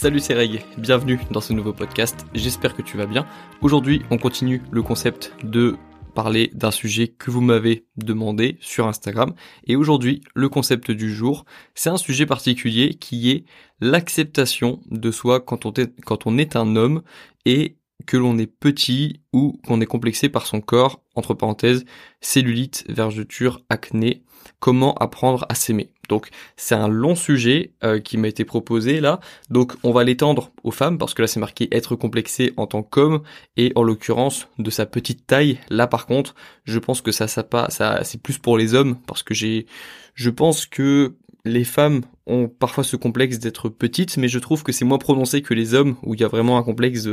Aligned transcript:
Salut 0.00 0.20
c'est 0.20 0.32
Reg, 0.32 0.64
bienvenue 0.78 1.20
dans 1.30 1.42
ce 1.42 1.52
nouveau 1.52 1.74
podcast, 1.74 2.24
j'espère 2.32 2.74
que 2.74 2.80
tu 2.80 2.96
vas 2.96 3.04
bien. 3.04 3.26
Aujourd'hui 3.60 4.00
on 4.10 4.16
continue 4.16 4.62
le 4.70 4.82
concept 4.82 5.34
de 5.44 5.76
parler 6.14 6.50
d'un 6.54 6.70
sujet 6.70 7.08
que 7.08 7.30
vous 7.30 7.42
m'avez 7.42 7.84
demandé 7.98 8.56
sur 8.62 8.86
Instagram. 8.86 9.34
Et 9.66 9.76
aujourd'hui, 9.76 10.22
le 10.34 10.48
concept 10.48 10.90
du 10.90 11.14
jour, 11.14 11.44
c'est 11.74 11.90
un 11.90 11.98
sujet 11.98 12.24
particulier 12.24 12.94
qui 12.94 13.30
est 13.30 13.44
l'acceptation 13.82 14.80
de 14.90 15.10
soi 15.10 15.38
quand 15.38 15.66
on, 15.66 15.72
est, 15.74 15.92
quand 16.06 16.26
on 16.26 16.38
est 16.38 16.56
un 16.56 16.76
homme 16.76 17.02
et 17.44 17.76
que 18.06 18.16
l'on 18.16 18.38
est 18.38 18.46
petit 18.46 19.20
ou 19.34 19.60
qu'on 19.66 19.82
est 19.82 19.86
complexé 19.86 20.30
par 20.30 20.46
son 20.46 20.62
corps, 20.62 21.02
entre 21.14 21.34
parenthèses, 21.34 21.84
cellulite, 22.22 22.86
vergeture, 22.88 23.60
acné, 23.68 24.22
comment 24.60 24.94
apprendre 24.94 25.44
à 25.50 25.54
s'aimer? 25.54 25.92
Donc 26.10 26.28
c'est 26.56 26.74
un 26.74 26.88
long 26.88 27.14
sujet 27.14 27.70
euh, 27.84 28.00
qui 28.00 28.18
m'a 28.18 28.28
été 28.28 28.44
proposé 28.44 29.00
là, 29.00 29.20
donc 29.48 29.72
on 29.84 29.92
va 29.92 30.02
l'étendre 30.02 30.50
aux 30.64 30.72
femmes 30.72 30.98
parce 30.98 31.14
que 31.14 31.22
là 31.22 31.28
c'est 31.28 31.40
marqué 31.40 31.68
être 31.70 31.94
complexé 31.94 32.52
en 32.56 32.66
tant 32.66 32.82
qu'homme 32.82 33.22
et 33.56 33.72
en 33.76 33.82
l'occurrence 33.84 34.48
de 34.58 34.70
sa 34.70 34.86
petite 34.86 35.26
taille. 35.26 35.58
Là 35.70 35.86
par 35.86 36.06
contre, 36.06 36.34
je 36.64 36.80
pense 36.80 37.00
que 37.00 37.12
ça 37.12 37.28
ça 37.28 37.44
pas 37.44 37.70
ça 37.70 38.00
c'est 38.02 38.20
plus 38.20 38.38
pour 38.38 38.58
les 38.58 38.74
hommes 38.74 38.96
parce 39.06 39.22
que 39.22 39.34
j'ai 39.34 39.66
je 40.14 40.30
pense 40.30 40.66
que 40.66 41.14
les 41.44 41.64
femmes 41.64 42.02
ont 42.26 42.48
parfois 42.48 42.84
ce 42.84 42.96
complexe 42.96 43.38
d'être 43.38 43.68
petites, 43.68 44.16
mais 44.16 44.28
je 44.28 44.38
trouve 44.38 44.62
que 44.62 44.72
c'est 44.72 44.84
moins 44.84 44.98
prononcé 44.98 45.42
que 45.42 45.54
les 45.54 45.74
hommes, 45.74 45.96
où 46.02 46.14
il 46.14 46.20
y 46.20 46.24
a 46.24 46.28
vraiment 46.28 46.58
un 46.58 46.62
complexe 46.62 47.08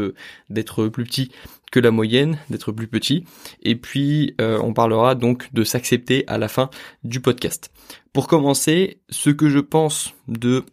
d'être 0.50 0.88
plus 0.88 1.06
petit 1.06 1.32
que 1.72 1.80
la 1.80 1.92
moyenne, 1.92 2.38
d'être 2.50 2.72
plus 2.72 2.88
petit. 2.88 3.24
Et 3.64 3.76
puis, 3.76 4.36
euh, 4.42 4.60
on 4.62 4.74
parlera 4.74 5.16
donc 5.16 5.54
de 5.54 5.64
s'accepter 5.64 6.24
à 6.28 6.38
la 6.38 6.48
fin 6.48 6.70
du 7.04 7.20
podcast. 7.20 7.72
Pour 8.18 8.28
commencer, 8.28 9.00
ce 9.12 9.30
que 9.30 9.48
je 9.48 9.60
pense 9.60 10.16
de 10.28 10.66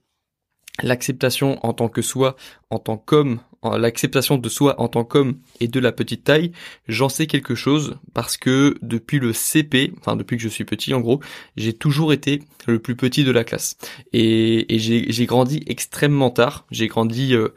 l'acceptation 0.82 1.58
en 1.62 1.74
tant 1.74 1.90
que 1.90 2.00
soi, 2.00 2.36
en 2.70 2.78
tant 2.78 2.96
qu'homme, 2.96 3.38
l'acceptation 3.62 4.38
de 4.38 4.48
soi 4.48 4.80
en 4.80 4.88
tant 4.88 5.04
qu'homme 5.04 5.36
et 5.60 5.68
de 5.68 5.78
la 5.78 5.92
petite 5.92 6.24
taille, 6.24 6.52
j'en 6.88 7.10
sais 7.10 7.26
quelque 7.26 7.54
chose 7.54 7.98
parce 8.14 8.38
que 8.38 8.76
depuis 8.80 9.18
le 9.18 9.34
CP, 9.34 9.92
enfin 10.00 10.16
depuis 10.16 10.38
que 10.38 10.42
je 10.42 10.48
suis 10.48 10.64
petit 10.64 10.94
en 10.94 11.02
gros, 11.02 11.20
j'ai 11.58 11.74
toujours 11.74 12.14
été 12.14 12.40
le 12.66 12.78
plus 12.78 12.96
petit 12.96 13.24
de 13.24 13.30
la 13.30 13.44
classe. 13.44 13.76
Et, 14.14 14.64
j'ai 14.78 15.26
grandi 15.26 15.62
extrêmement 15.66 16.30
tard. 16.30 16.64
J'ai 16.70 16.86
grandi... 16.86 17.34
Euh, 17.34 17.50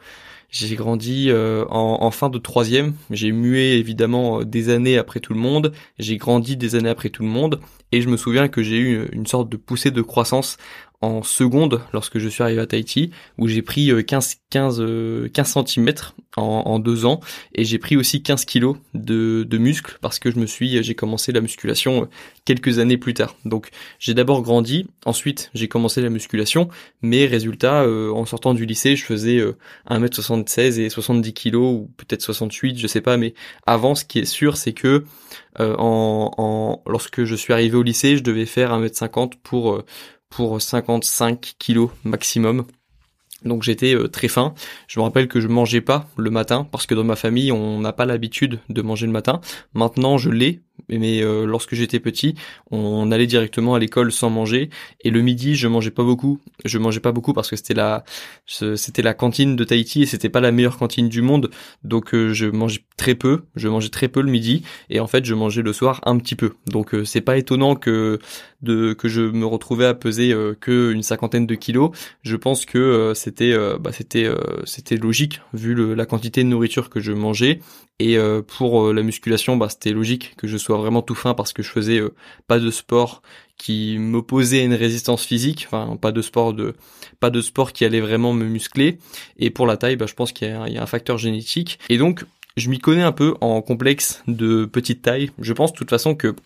j'ai 0.50 0.76
grandi 0.76 1.30
euh, 1.30 1.66
en, 1.68 2.10
fin 2.10 2.30
de 2.30 2.38
troisième. 2.38 2.94
J'ai 3.10 3.32
mué 3.32 3.74
évidemment 3.74 4.40
euh, 4.40 4.44
des 4.44 4.70
années 4.70 4.96
après 4.96 5.20
tout 5.20 5.34
le 5.34 5.40
monde. 5.40 5.72
J'ai 5.98 6.16
grandi 6.16 6.56
des 6.56 6.74
années 6.74 6.88
après 6.88 7.10
tout 7.10 7.22
le 7.22 7.28
monde. 7.28 7.60
Et 7.92 8.00
je 8.00 8.08
me 8.08 8.16
souviens 8.16 8.48
que 8.48 8.62
j'ai 8.62 8.78
eu 8.78 9.08
une 9.12 9.26
sorte 9.26 9.50
de 9.50 9.56
poussée 9.58 9.90
de 9.90 10.02
croissance 10.02 10.56
en 11.00 11.22
seconde 11.22 11.80
lorsque 11.92 12.18
je 12.18 12.28
suis 12.28 12.42
arrivé 12.42 12.60
à 12.60 12.66
Tahiti 12.66 13.10
où 13.38 13.48
j'ai 13.48 13.62
pris 13.62 13.90
15 14.04 14.36
15 14.50 14.82
15 15.32 15.64
cm 15.66 15.92
en, 16.38 16.78
deux 16.78 17.04
ans. 17.04 17.20
Et 17.54 17.64
j'ai 17.64 17.78
pris 17.78 17.96
aussi 17.96 18.22
15 18.22 18.44
kilos 18.44 18.76
de, 18.94 19.44
de 19.48 19.58
muscles 19.58 19.98
parce 20.00 20.18
que 20.18 20.30
je 20.30 20.38
me 20.38 20.46
suis 20.46 20.82
j'ai 20.82 20.94
commencé 20.94 21.32
la 21.32 21.40
musculation 21.40 22.02
euh, 22.02 22.06
quelques 22.44 22.78
années 22.78 22.96
plus 22.96 23.14
tard. 23.14 23.36
Donc 23.44 23.70
j'ai 23.98 24.14
d'abord 24.14 24.42
grandi 24.42 24.86
ensuite 25.04 25.50
j'ai 25.54 25.68
commencé 25.68 26.00
la 26.00 26.10
musculation. 26.10 26.68
Mais 27.02 27.26
résultat 27.26 27.82
euh, 27.82 28.10
en 28.10 28.24
sortant 28.24 28.54
du 28.54 28.66
lycée 28.66 28.96
je 28.96 29.04
faisais 29.04 29.40
1m76 29.90 30.80
euh, 30.80 30.84
et 30.84 30.90
70 30.90 31.32
kilos 31.32 31.74
ou 31.74 31.90
peut-être 31.96 32.22
68 32.22 32.78
je 32.78 32.86
sais 32.86 33.00
pas. 33.00 33.16
Mais 33.16 33.34
avant 33.66 33.94
ce 33.94 34.04
qui 34.04 34.20
est 34.20 34.24
sûr 34.24 34.56
c'est 34.56 34.72
que 34.72 35.04
en, 35.58 36.82
lorsque 36.86 37.24
je 37.24 37.34
suis 37.34 37.52
arrivé 37.52 37.76
au 37.76 37.82
lycée 37.82 38.16
je 38.16 38.22
devais 38.22 38.46
faire 38.46 38.72
1m50 38.72 39.32
pour 39.42 39.82
pour 40.30 40.60
55 40.60 41.54
kilos 41.58 41.90
maximum. 42.04 42.66
Donc 43.44 43.62
j'étais 43.62 43.94
euh, 43.94 44.08
très 44.08 44.28
faim. 44.28 44.54
Je 44.88 44.98
me 44.98 45.04
rappelle 45.04 45.28
que 45.28 45.40
je 45.40 45.48
mangeais 45.48 45.80
pas 45.80 46.08
le 46.16 46.30
matin 46.30 46.66
parce 46.70 46.86
que 46.86 46.94
dans 46.94 47.04
ma 47.04 47.16
famille 47.16 47.52
on 47.52 47.80
n'a 47.80 47.92
pas 47.92 48.04
l'habitude 48.04 48.60
de 48.68 48.82
manger 48.82 49.06
le 49.06 49.12
matin. 49.12 49.40
Maintenant 49.74 50.18
je 50.18 50.30
l'ai 50.30 50.62
mais 50.88 51.22
euh, 51.22 51.44
lorsque 51.44 51.74
j'étais 51.74 52.00
petit, 52.00 52.34
on 52.70 53.10
allait 53.10 53.26
directement 53.26 53.74
à 53.74 53.78
l'école 53.78 54.12
sans 54.12 54.30
manger 54.30 54.70
et 55.00 55.10
le 55.10 55.20
midi, 55.20 55.54
je 55.54 55.68
mangeais 55.68 55.90
pas 55.90 56.04
beaucoup. 56.04 56.40
Je 56.64 56.78
mangeais 56.78 57.00
pas 57.00 57.12
beaucoup 57.12 57.32
parce 57.32 57.50
que 57.50 57.56
c'était 57.56 57.74
la 57.74 58.04
c'était 58.46 59.02
la 59.02 59.14
cantine 59.14 59.56
de 59.56 59.64
Tahiti 59.64 60.02
et 60.02 60.06
c'était 60.06 60.28
pas 60.28 60.40
la 60.40 60.52
meilleure 60.52 60.78
cantine 60.78 61.08
du 61.08 61.22
monde. 61.22 61.50
Donc 61.84 62.14
euh, 62.14 62.32
je 62.32 62.46
mangeais 62.46 62.80
très 62.96 63.14
peu, 63.14 63.44
je 63.56 63.68
mangeais 63.68 63.90
très 63.90 64.08
peu 64.08 64.22
le 64.22 64.30
midi 64.30 64.62
et 64.90 65.00
en 65.00 65.06
fait, 65.06 65.24
je 65.24 65.34
mangeais 65.34 65.62
le 65.62 65.72
soir 65.72 66.00
un 66.04 66.16
petit 66.18 66.36
peu. 66.36 66.54
Donc 66.66 66.94
euh, 66.94 67.04
c'est 67.04 67.20
pas 67.20 67.36
étonnant 67.36 67.74
que 67.76 68.18
de 68.62 68.92
que 68.92 69.08
je 69.08 69.22
me 69.22 69.46
retrouvais 69.46 69.86
à 69.86 69.94
peser 69.94 70.34
que 70.60 70.92
une 70.92 71.02
cinquantaine 71.02 71.46
de 71.46 71.54
kilos. 71.54 71.90
Je 72.22 72.36
pense 72.36 72.66
que 72.66 73.12
c'était 73.14 73.56
bah 73.78 73.92
c'était 73.92 74.28
c'était 74.64 74.96
logique 74.96 75.40
vu 75.52 75.94
la 75.94 76.06
quantité 76.06 76.42
de 76.42 76.48
nourriture 76.48 76.90
que 76.90 76.98
je 76.98 77.12
mangeais 77.12 77.60
et 78.00 78.16
euh, 78.16 78.42
pour 78.42 78.86
euh, 78.86 78.92
la 78.92 79.02
musculation, 79.02 79.56
bah, 79.56 79.68
c'était 79.68 79.90
logique 79.90 80.34
que 80.36 80.46
je 80.46 80.56
sois 80.56 80.76
vraiment 80.76 81.02
tout 81.02 81.16
fin 81.16 81.34
parce 81.34 81.52
que 81.52 81.62
je 81.62 81.70
faisais 81.70 81.98
euh, 81.98 82.14
pas 82.46 82.60
de 82.60 82.70
sport 82.70 83.22
qui 83.56 83.98
m'opposait 83.98 84.60
à 84.60 84.64
une 84.64 84.74
résistance 84.74 85.24
physique, 85.24 85.66
enfin 85.66 85.96
pas 85.96 86.12
de 86.12 86.22
sport 86.22 86.54
de 86.54 86.74
pas 87.18 87.30
de 87.30 87.40
sport 87.40 87.72
qui 87.72 87.84
allait 87.84 88.00
vraiment 88.00 88.32
me 88.32 88.44
muscler. 88.44 88.98
Et 89.36 89.50
pour 89.50 89.66
la 89.66 89.76
taille, 89.76 89.96
bah, 89.96 90.06
je 90.06 90.14
pense 90.14 90.30
qu'il 90.30 90.48
y, 90.48 90.52
a 90.52 90.82
un 90.82 90.86
facteur 90.86 91.18
génétique. 91.18 91.80
Et 91.88 91.98
donc 91.98 92.24
je 92.56 92.70
m'y 92.70 92.78
connais 92.78 93.02
un 93.02 93.12
peu 93.12 93.34
en 93.40 93.62
complexe 93.62 94.22
de 94.28 94.64
petite 94.64 95.02
taille. 95.02 95.32
Je 95.40 95.52
pense 95.52 95.72
de 95.72 95.76
toute 95.76 95.90
façon 95.90 96.14
que 96.14 96.36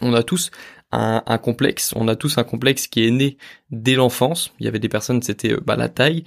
on 0.00 0.14
a 0.14 0.24
tous 0.24 0.50
un, 0.90 1.22
un, 1.26 1.38
complexe, 1.38 1.92
on 1.94 2.08
a 2.08 2.16
tous 2.16 2.38
un 2.38 2.44
complexe 2.44 2.88
qui 2.88 3.06
est 3.06 3.10
né 3.12 3.36
dès 3.70 3.94
l'enfance. 3.94 4.52
Il 4.58 4.64
y 4.64 4.68
avait 4.68 4.80
des 4.80 4.88
personnes, 4.88 5.22
c'était 5.22 5.54
bah, 5.64 5.76
la 5.76 5.88
taille. 5.88 6.24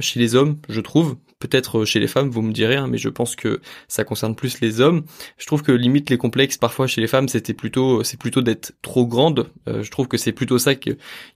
chez 0.00 0.20
les 0.20 0.36
hommes, 0.36 0.58
je 0.68 0.80
trouve, 0.80 1.16
peut-être 1.38 1.78
euh, 1.80 1.84
chez 1.84 2.00
les 2.00 2.06
femmes, 2.06 2.28
vous 2.28 2.42
me 2.42 2.52
direz, 2.52 2.76
hein, 2.76 2.86
mais 2.88 2.98
je 2.98 3.08
pense 3.08 3.36
que 3.36 3.60
ça 3.86 4.04
concerne 4.04 4.34
plus 4.34 4.60
les 4.60 4.80
hommes. 4.80 5.04
Je 5.36 5.46
trouve 5.46 5.62
que 5.62 5.72
limite 5.72 6.10
les 6.10 6.18
complexes 6.18 6.56
parfois 6.56 6.86
chez 6.86 7.00
les 7.00 7.06
femmes, 7.06 7.28
c'était 7.28 7.54
plutôt, 7.54 8.02
c'est 8.02 8.18
plutôt 8.18 8.42
d'être 8.42 8.72
trop 8.82 9.06
grande. 9.06 9.50
Euh, 9.68 9.82
je 9.82 9.90
trouve 9.90 10.08
que 10.08 10.16
c'est 10.16 10.32
plutôt 10.32 10.58
ça 10.58 10.74
que, 10.74 10.90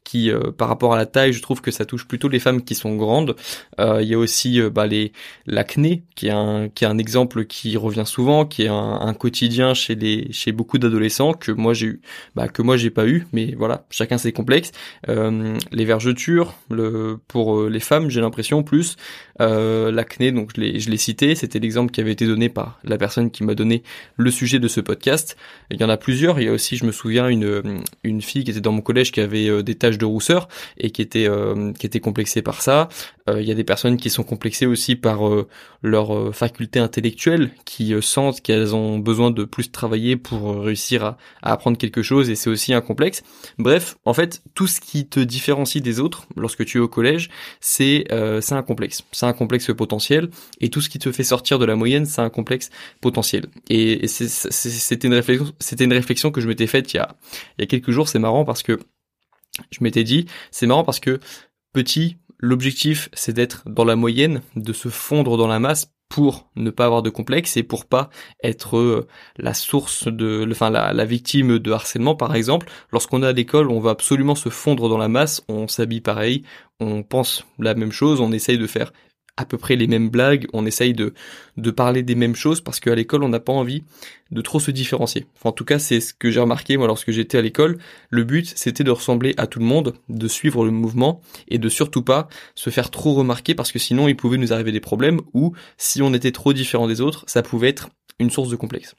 qui, 0.04 0.30
euh, 0.30 0.50
par 0.50 0.68
rapport 0.68 0.94
à 0.94 0.96
la 0.96 1.06
taille, 1.06 1.32
je 1.32 1.42
trouve 1.42 1.60
que 1.60 1.70
ça 1.70 1.84
touche 1.84 2.06
plutôt 2.06 2.28
les 2.28 2.40
femmes 2.40 2.62
qui 2.62 2.74
sont 2.74 2.96
grandes. 2.96 3.36
Il 3.78 4.08
y 4.08 4.14
a 4.14 4.18
aussi 4.18 4.60
bah, 4.70 4.86
les 4.86 5.12
l'acné, 5.46 6.04
qui 6.14 6.28
est 6.28 6.30
un, 6.30 6.68
qui 6.68 6.84
est 6.84 6.86
un 6.86 6.98
exemple 6.98 7.44
qui 7.44 7.76
revient 7.76 8.04
souvent, 8.06 8.44
qui 8.44 8.62
est 8.62 8.68
un, 8.68 9.00
un 9.00 9.14
quotidien 9.14 9.74
chez 9.74 9.94
les, 9.94 10.32
chez 10.32 10.52
beaucoup 10.52 10.78
d'adolescents 10.78 11.32
que 11.32 11.52
moi 11.52 11.74
j'ai 11.74 11.86
eu, 11.86 12.00
bah, 12.34 12.48
que 12.48 12.62
moi 12.62 12.76
j'ai 12.76 12.90
pas 12.90 13.06
eu, 13.06 13.26
mais 13.32 13.54
voilà, 13.56 13.86
chacun 13.90 14.18
ses 14.18 14.32
complexes. 14.32 14.72
les 15.08 15.84
vergetures, 15.84 16.54
le, 16.70 17.18
pour 17.28 17.68
les 17.68 17.80
femmes, 17.80 18.10
j'ai 18.10 18.20
l'impression 18.20 18.62
plus. 18.62 18.96
Euh, 19.40 19.91
l'acné, 19.94 20.32
donc 20.32 20.50
je 20.56 20.60
l'ai, 20.90 20.96
cité, 20.96 21.34
c'était 21.34 21.58
l'exemple 21.58 21.92
qui 21.92 22.00
avait 22.00 22.12
été 22.12 22.26
donné 22.26 22.48
par 22.48 22.78
la 22.84 22.98
personne 22.98 23.30
qui 23.30 23.44
m'a 23.44 23.54
donné 23.54 23.82
le 24.16 24.30
sujet 24.30 24.58
de 24.58 24.68
ce 24.68 24.80
podcast. 24.80 25.36
Il 25.70 25.80
y 25.80 25.84
en 25.84 25.88
a 25.88 25.96
plusieurs. 25.96 26.40
Il 26.40 26.46
y 26.46 26.48
a 26.48 26.52
aussi, 26.52 26.76
je 26.76 26.84
me 26.84 26.92
souviens, 26.92 27.28
une 27.28 27.82
une 28.04 28.22
fille 28.22 28.44
qui 28.44 28.50
était 28.50 28.60
dans 28.60 28.72
mon 28.72 28.80
collège 28.80 29.12
qui 29.12 29.20
avait 29.20 29.48
euh, 29.48 29.62
des 29.62 29.74
taches 29.74 29.98
de 29.98 30.04
rousseur 30.04 30.48
et 30.78 30.90
qui 30.90 31.02
était 31.02 31.28
euh, 31.28 31.72
qui 31.72 31.86
était 31.86 32.00
complexée 32.00 32.42
par 32.42 32.62
ça. 32.62 32.88
Euh, 33.28 33.40
il 33.40 33.46
y 33.46 33.52
a 33.52 33.54
des 33.54 33.64
personnes 33.64 33.96
qui 33.96 34.10
sont 34.10 34.24
complexées 34.24 34.66
aussi 34.66 34.96
par 34.96 35.20
leur 35.82 36.34
faculté 36.34 36.80
intellectuelle, 36.80 37.50
qui 37.64 37.94
sentent 38.02 38.40
qu'elles 38.40 38.74
ont 38.74 38.98
besoin 38.98 39.30
de 39.30 39.44
plus 39.44 39.70
travailler 39.70 40.16
pour 40.16 40.62
réussir 40.62 41.04
à, 41.04 41.18
apprendre 41.42 41.78
quelque 41.78 42.02
chose 42.02 42.30
et 42.30 42.34
c'est 42.34 42.50
aussi 42.50 42.74
un 42.74 42.80
complexe. 42.80 43.22
Bref, 43.58 43.96
en 44.04 44.14
fait, 44.14 44.42
tout 44.54 44.66
ce 44.66 44.80
qui 44.80 45.06
te 45.06 45.20
différencie 45.20 45.82
des 45.82 46.00
autres 46.00 46.26
lorsque 46.36 46.64
tu 46.64 46.78
es 46.78 46.80
au 46.80 46.88
collège, 46.88 47.30
c'est 47.60 48.04
c'est 48.40 48.54
un 48.54 48.62
complexe. 48.62 49.04
C'est 49.12 49.26
un 49.26 49.32
complexe 49.32 49.70
potentiel 49.82 50.30
et 50.60 50.68
tout 50.68 50.80
ce 50.80 50.88
qui 50.88 51.00
te 51.00 51.10
fait 51.10 51.24
sortir 51.24 51.58
de 51.58 51.64
la 51.64 51.74
moyenne, 51.74 52.06
c'est 52.06 52.20
un 52.20 52.30
complexe 52.30 52.70
potentiel. 53.00 53.46
Et, 53.68 54.06
c'était 54.06 55.08
une 55.08 55.14
réflexion, 55.14 55.52
c'était 55.58 55.84
une 55.84 55.92
réflexion 55.92 56.30
que 56.30 56.40
je 56.40 56.46
m'étais 56.46 56.68
faite 56.68 56.94
il 56.94 56.98
y 56.98 57.00
a, 57.00 57.16
il 57.58 57.62
y 57.62 57.64
a 57.64 57.66
quelques 57.66 57.90
jours. 57.90 58.08
C'est 58.08 58.20
marrant 58.20 58.44
parce 58.44 58.62
que 58.62 58.78
je 59.70 59.78
m'étais 59.80 60.04
dit, 60.04 60.26
c'est 60.52 60.68
marrant 60.68 60.84
parce 60.84 61.00
que 61.00 61.18
petit, 61.72 62.16
l'objectif 62.38 63.08
c'est 63.12 63.32
d'être 63.32 63.62
dans 63.66 63.84
la 63.84 63.96
moyenne, 63.96 64.42
de 64.54 64.72
se 64.72 64.88
fondre 64.88 65.36
dans 65.36 65.48
la 65.48 65.58
masse 65.58 65.92
pour 66.12 66.50
ne 66.56 66.70
pas 66.70 66.84
avoir 66.84 67.02
de 67.02 67.08
complexe 67.08 67.56
et 67.56 67.62
pour 67.62 67.86
pas 67.86 68.10
être 68.42 68.76
euh, 68.76 69.08
la 69.38 69.54
source 69.54 70.08
de, 70.08 70.46
enfin 70.50 70.68
la, 70.68 70.92
la 70.92 71.04
victime 71.06 71.58
de 71.58 71.72
harcèlement 71.72 72.14
par 72.14 72.34
exemple. 72.36 72.66
Lorsqu'on 72.92 73.22
est 73.22 73.26
à 73.26 73.32
l'école, 73.32 73.70
on 73.70 73.80
va 73.80 73.90
absolument 73.90 74.34
se 74.34 74.50
fondre 74.50 74.90
dans 74.90 74.98
la 74.98 75.08
masse, 75.08 75.42
on 75.48 75.68
s'habille 75.68 76.02
pareil, 76.02 76.44
on 76.80 77.02
pense 77.02 77.46
la 77.58 77.74
même 77.74 77.92
chose, 77.92 78.20
on 78.20 78.30
essaye 78.30 78.58
de 78.58 78.66
faire 78.66 78.92
à 79.36 79.46
peu 79.46 79.56
près 79.56 79.76
les 79.76 79.86
mêmes 79.86 80.10
blagues, 80.10 80.46
on 80.52 80.66
essaye 80.66 80.92
de, 80.92 81.14
de 81.56 81.70
parler 81.70 82.02
des 82.02 82.14
mêmes 82.14 82.34
choses 82.34 82.60
parce 82.60 82.80
qu'à 82.80 82.94
l'école 82.94 83.24
on 83.24 83.28
n'a 83.28 83.40
pas 83.40 83.52
envie 83.52 83.82
de 84.30 84.40
trop 84.42 84.60
se 84.60 84.70
différencier. 84.70 85.26
En 85.44 85.52
tout 85.52 85.64
cas 85.64 85.78
c'est 85.78 86.00
ce 86.00 86.12
que 86.12 86.30
j'ai 86.30 86.40
remarqué 86.40 86.76
moi 86.76 86.86
lorsque 86.86 87.10
j'étais 87.10 87.38
à 87.38 87.42
l'école. 87.42 87.78
Le 88.10 88.24
but 88.24 88.52
c'était 88.56 88.84
de 88.84 88.90
ressembler 88.90 89.34
à 89.38 89.46
tout 89.46 89.58
le 89.58 89.64
monde, 89.64 89.94
de 90.08 90.28
suivre 90.28 90.64
le 90.64 90.70
mouvement 90.70 91.22
et 91.48 91.58
de 91.58 91.68
surtout 91.68 92.02
pas 92.02 92.28
se 92.54 92.70
faire 92.70 92.90
trop 92.90 93.14
remarquer 93.14 93.54
parce 93.54 93.72
que 93.72 93.78
sinon 93.78 94.06
il 94.08 94.16
pouvait 94.16 94.38
nous 94.38 94.52
arriver 94.52 94.72
des 94.72 94.80
problèmes 94.80 95.20
ou 95.32 95.54
si 95.78 96.02
on 96.02 96.12
était 96.12 96.32
trop 96.32 96.52
différent 96.52 96.86
des 96.86 97.00
autres 97.00 97.24
ça 97.26 97.42
pouvait 97.42 97.68
être 97.68 97.88
une 98.18 98.30
source 98.30 98.50
de 98.50 98.56
complexe. 98.56 98.94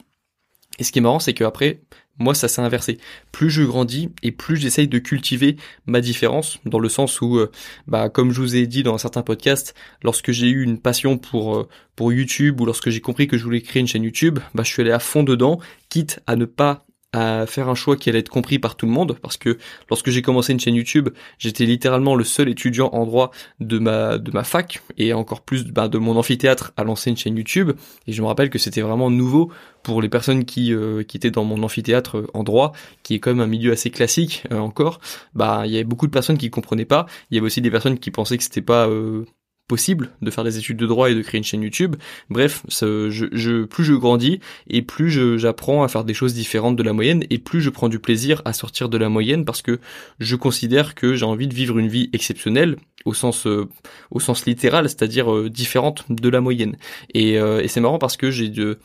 Et 0.80 0.84
ce 0.84 0.92
qui 0.92 1.00
est 1.00 1.02
marrant, 1.02 1.20
c'est 1.20 1.34
qu'après, 1.34 1.82
moi, 2.18 2.36
ça 2.36 2.48
s'est 2.48 2.62
inversé. 2.62 3.00
Plus 3.32 3.50
je 3.50 3.64
grandis 3.64 4.10
et 4.22 4.32
plus 4.32 4.56
j'essaye 4.58 4.88
de 4.88 5.00
cultiver 5.00 5.58
ma 5.86 6.02
différence, 6.02 6.60
dans 6.66 6.80
le 6.80 6.90
sens 6.90 7.22
où, 7.22 7.38
euh, 7.38 7.52
bah, 7.88 8.10
comme 8.10 8.32
je 8.32 8.42
vous 8.42 8.56
ai 8.56 8.68
dit 8.68 8.84
dans 8.84 8.94
un 8.94 9.00
certain 9.00 9.24
podcast, 9.24 9.74
lorsque 10.04 10.32
j'ai 10.32 10.48
eu 10.48 10.64
une 10.64 10.80
passion 10.80 11.18
pour 11.18 11.56
euh, 11.56 11.68
pour 11.96 12.12
YouTube 12.12 12.60
ou 12.62 12.66
lorsque 12.66 12.90
j'ai 12.90 13.02
compris 13.02 13.28
que 13.28 13.38
je 13.38 13.44
voulais 13.44 13.62
créer 13.62 13.82
une 13.82 13.88
chaîne 13.88 14.04
YouTube, 14.04 14.40
bah, 14.54 14.64
je 14.64 14.72
suis 14.72 14.82
allé 14.82 14.92
à 14.92 15.00
fond 15.00 15.24
dedans, 15.24 15.60
quitte 15.90 16.20
à 16.28 16.36
ne 16.36 16.46
pas 16.46 16.86
à 17.14 17.46
faire 17.46 17.70
un 17.70 17.76
choix 17.76 17.96
qui 17.96 18.10
allait 18.10 18.20
être 18.20 18.30
compris 18.30 18.60
par 18.60 18.76
tout 18.76 18.86
le 18.86 18.92
monde 18.92 19.18
parce 19.22 19.38
que 19.38 19.58
lorsque 19.90 20.10
j'ai 20.10 20.22
commencé 20.22 20.52
une 20.52 20.60
chaîne 20.60 20.76
YouTube, 20.76 21.10
j'étais 21.38 21.66
littéralement 21.66 22.16
le 22.16 22.24
seul 22.24 22.50
étudiant 22.50 22.90
en 22.92 23.06
droit 23.06 23.32
de 23.60 23.80
ma 23.80 24.18
de 24.18 24.32
ma 24.32 24.44
fac 24.44 24.82
et 24.98 25.14
encore 25.14 25.42
plus 25.42 25.66
bah, 25.66 25.88
de 25.88 25.98
mon 25.98 26.18
amphithéâtre 26.18 26.74
à 26.76 26.84
lancer 26.84 27.10
une 27.10 27.18
chaîne 27.18 27.38
YouTube. 27.38 27.72
Et 28.08 28.14
je 28.14 28.22
me 28.22 28.28
rappelle 28.28 28.50
que 28.50 28.60
c'était 28.60 28.82
vraiment 28.82 29.10
nouveau 29.10 29.52
pour 29.84 30.02
les 30.02 30.10
personnes 30.10 30.44
qui 30.44 30.74
euh, 30.74 31.04
qui 31.04 31.18
étaient 31.18 31.32
dans 31.32 31.46
mon 31.46 31.62
amphithéâtre 31.64 32.24
en 32.34 32.44
droit 32.44 32.74
qui 33.04 33.16
est 33.16 33.20
quand 33.20 33.32
même 33.32 33.42
un 33.42 33.48
milieu 33.48 33.72
assez 33.72 33.92
classique 33.92 34.44
euh, 34.52 34.58
encore. 34.58 35.00
Bah 35.36 35.64
il 35.66 35.72
y 35.72 35.76
avait 35.76 35.84
beaucoup 35.84 36.08
de 36.08 36.12
personnes 36.12 36.38
qui 36.38 36.50
comprenaient 36.50 36.86
pas. 36.86 37.06
Il 37.30 37.36
y 37.36 37.38
avait 37.38 37.46
aussi 37.46 37.62
des 37.62 37.72
personnes 37.72 38.00
qui 38.00 38.12
pensaient 38.12 38.38
que 38.38 38.44
c'était 38.44 38.62
pas 38.62 38.88
euh, 38.88 39.26
possible 39.68 40.12
de 40.22 40.30
faire 40.30 40.44
des 40.44 40.58
études 40.58 40.78
de 40.78 40.86
droit 40.86 41.10
et 41.10 41.16
de 41.16 41.22
créer 41.22 41.38
une 41.38 41.44
chaîne 41.44 41.64
YouTube. 41.64 41.96
Bref, 42.30 42.64
je, 42.70 43.64
plus 43.64 43.84
je 43.84 43.94
grandis 43.94 44.40
et 44.68 44.82
plus 44.82 45.10
j'apprends 45.40 45.84
à 45.84 45.88
faire 45.88 46.04
des 46.04 46.14
choses 46.14 46.34
différentes 46.34 46.76
de 46.76 46.84
la 46.84 46.94
moyenne 46.94 47.24
et 47.30 47.38
plus 47.38 47.62
je 47.62 47.70
prends 47.70 47.90
du 47.90 48.00
plaisir 48.00 48.42
à 48.46 48.54
sortir 48.54 48.90
de 48.90 48.98
la 48.98 49.10
moyenne 49.10 49.46
parce 49.46 49.62
que 49.62 49.80
je 50.20 50.36
considère 50.36 50.96
que 50.96 51.16
j'ai 51.16 51.26
envie 51.26 51.48
de 51.48 51.54
vivre 51.54 51.80
une 51.80 51.88
vie 51.88 52.10
exceptionnelle 52.14 52.78
au 53.06 53.14
sens 53.14 53.48
euh, 53.48 53.68
au 54.12 54.20
sens 54.20 54.46
littéral, 54.46 54.88
c'est-à-dire 54.88 55.34
euh, 55.34 55.50
différente 55.50 56.06
de 56.10 56.30
la 56.30 56.42
moyenne. 56.42 56.78
Et, 57.14 57.38
euh, 57.38 57.66
c'est 57.68 57.82
marrant 57.82 58.00
parce 58.00 58.18
que 58.18 58.32
j'ai 58.32 58.50
de 58.50 58.78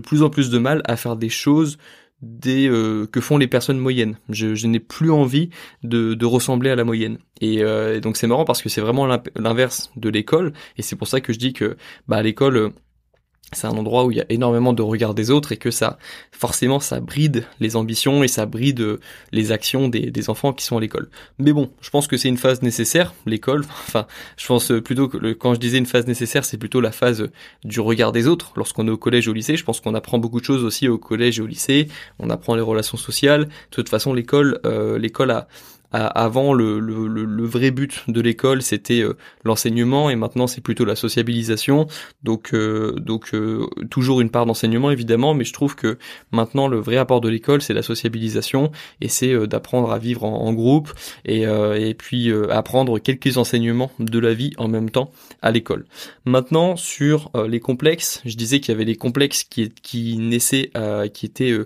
plus 0.00 0.22
en 0.22 0.30
plus 0.30 0.50
de 0.50 0.58
mal 0.58 0.82
à 0.84 0.96
faire 0.96 1.16
des 1.16 1.28
choses 1.28 1.78
des 2.22 2.68
euh, 2.68 3.06
que 3.06 3.20
font 3.20 3.36
les 3.36 3.46
personnes 3.46 3.78
moyennes. 3.78 4.16
Je, 4.28 4.54
je 4.54 4.66
n'ai 4.66 4.80
plus 4.80 5.10
envie 5.10 5.50
de, 5.82 6.14
de, 6.14 6.26
ressembler 6.26 6.70
à 6.70 6.76
la 6.76 6.84
moyenne. 6.84 7.18
Et, 7.40 7.62
euh, 7.62 8.00
donc 8.00 8.16
c'est 8.16 8.26
marrant 8.26 8.44
parce 8.44 8.62
que 8.62 8.68
c'est 8.68 8.80
vraiment 8.80 9.06
l'inverse 9.36 9.90
de 9.96 10.08
l'école. 10.08 10.52
Et 10.78 10.82
c'est 10.82 10.96
pour 10.96 11.08
ça 11.08 11.20
que 11.20 11.32
je 11.32 11.38
dis 11.38 11.52
que 11.52 11.76
bah, 12.08 12.22
l'école 12.22 12.72
c'est 13.52 13.66
un 13.68 13.76
endroit 13.76 14.04
où 14.04 14.10
il 14.10 14.16
y 14.16 14.20
a 14.20 14.26
énormément 14.28 14.72
de 14.72 14.82
regard 14.82 15.14
des 15.14 15.30
autres 15.30 15.52
et 15.52 15.56
que 15.56 15.70
ça, 15.70 15.98
forcément, 16.32 16.80
ça 16.80 16.98
bride 16.98 17.44
les 17.60 17.76
ambitions 17.76 18.24
et 18.24 18.28
ça 18.28 18.44
bride 18.44 18.80
euh, 18.80 19.00
les 19.30 19.52
actions 19.52 19.88
des, 19.88 20.28
enfants 20.28 20.52
qui 20.52 20.64
sont 20.64 20.76
à 20.76 20.80
l'école. 20.80 21.08
Mais 21.38 21.52
bon, 21.52 21.70
je 21.80 21.90
pense 21.90 22.08
que 22.08 22.16
c'est 22.16 22.28
une 22.28 22.38
phase 22.38 22.62
nécessaire, 22.62 23.14
l'école. 23.24 23.64
Enfin, 23.86 24.06
je 24.36 24.46
pense 24.46 24.72
plutôt 24.84 25.06
que 25.08 25.32
quand 25.34 25.54
je 25.54 25.60
disais 25.60 25.78
une 25.78 25.86
phase 25.86 26.08
nécessaire, 26.08 26.44
c'est 26.44 26.58
plutôt 26.58 26.80
la 26.80 26.90
phase 26.90 27.28
du 27.64 27.78
regard 27.78 28.10
des 28.10 28.26
autres. 28.26 28.52
Lorsqu'on 28.56 28.88
est 28.88 28.90
au 28.90 28.96
collège 28.96 29.28
et 29.28 29.30
au 29.30 29.32
lycée, 29.32 29.56
je 29.56 29.64
pense 29.64 29.80
qu'on 29.80 29.94
apprend 29.94 30.18
beaucoup 30.18 30.40
de 30.40 30.44
choses 30.44 30.64
aussi 30.64 30.88
au 30.88 30.98
collège 30.98 31.38
et 31.38 31.42
au 31.42 31.46
lycée. 31.46 31.86
On 32.18 32.30
apprend 32.30 32.56
les 32.56 32.62
relations 32.62 32.98
sociales. 32.98 33.44
De 33.44 33.50
toute 33.70 33.88
façon, 33.88 34.12
l'école, 34.12 34.58
euh, 34.66 34.98
l'école 34.98 35.30
a 35.30 35.46
avant, 35.96 36.52
le, 36.52 37.44
vrai 37.46 37.70
but 37.70 38.04
de 38.08 38.20
l'école, 38.20 38.62
c'était 38.62 39.00
euh, 39.00 39.16
l'enseignement, 39.44 40.10
et 40.10 40.16
maintenant, 40.16 40.46
c'est 40.46 40.60
plutôt 40.60 40.84
la 40.84 40.96
sociabilisation. 40.96 41.86
Donc, 42.22 42.52
euh, 42.52 42.96
euh, 43.34 43.66
toujours 43.90 44.20
une 44.20 44.30
part 44.30 44.46
d'enseignement, 44.46 44.90
évidemment, 44.90 45.34
mais 45.34 45.44
je 45.44 45.52
trouve 45.52 45.74
que 45.74 45.98
maintenant, 46.32 46.68
le 46.68 46.78
vrai 46.78 46.96
apport 46.96 47.20
de 47.20 47.28
l'école, 47.28 47.62
c'est 47.62 47.74
la 47.74 47.82
sociabilisation, 47.82 48.70
et 49.00 49.08
c'est 49.08 49.46
d'apprendre 49.46 49.90
à 49.90 49.98
vivre 49.98 50.24
en, 50.24 50.52
groupe, 50.52 50.92
et, 51.24 51.42
et 51.42 51.94
puis 51.94 52.32
apprendre 52.50 52.98
quelques 52.98 53.36
enseignements 53.36 53.90
de 53.98 54.18
la 54.18 54.34
vie 54.34 54.52
en 54.58 54.68
même 54.68 54.90
temps 54.90 55.10
à 55.42 55.50
l'école. 55.50 55.86
Maintenant, 56.24 56.76
sur 56.76 57.30
les 57.48 57.60
complexes, 57.60 58.22
je 58.24 58.36
disais 58.36 58.60
qu'il 58.60 58.72
y 58.72 58.74
avait 58.74 58.84
les 58.84 58.96
complexes 58.96 59.44
qui 59.44 60.16
naissaient, 60.18 60.70
qui 61.12 61.26
étaient 61.26 61.56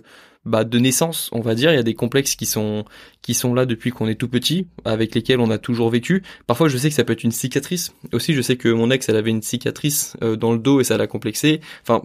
bah, 0.44 0.64
de 0.64 0.78
naissance, 0.78 1.28
on 1.32 1.40
va 1.40 1.54
dire. 1.54 1.72
Il 1.72 1.76
y 1.76 1.78
a 1.78 1.82
des 1.82 1.94
complexes 1.94 2.34
qui 2.34 2.46
sont 2.46 2.84
qui 3.22 3.34
sont 3.34 3.54
là 3.54 3.66
depuis 3.66 3.90
qu'on 3.90 4.08
est 4.08 4.14
tout 4.14 4.28
petit, 4.28 4.66
avec 4.84 5.14
lesquels 5.14 5.40
on 5.40 5.50
a 5.50 5.58
toujours 5.58 5.90
vécu. 5.90 6.22
Parfois, 6.46 6.69
je 6.69 6.76
sais 6.78 6.88
que 6.88 6.94
ça 6.94 7.04
peut 7.04 7.12
être 7.12 7.25
une 7.25 7.32
cicatrice. 7.32 7.92
Aussi, 8.12 8.34
je 8.34 8.42
sais 8.42 8.56
que 8.56 8.69
mon 8.69 8.90
ex, 8.90 9.08
elle 9.08 9.16
avait 9.16 9.31
une 9.31 9.42
cicatrice 9.42 10.16
euh, 10.22 10.37
dans 10.37 10.52
le 10.52 10.58
dos 10.58 10.81
et 10.81 10.84
ça 10.84 10.96
l'a 10.96 11.06
complexé. 11.06 11.60
Enfin, 11.82 12.02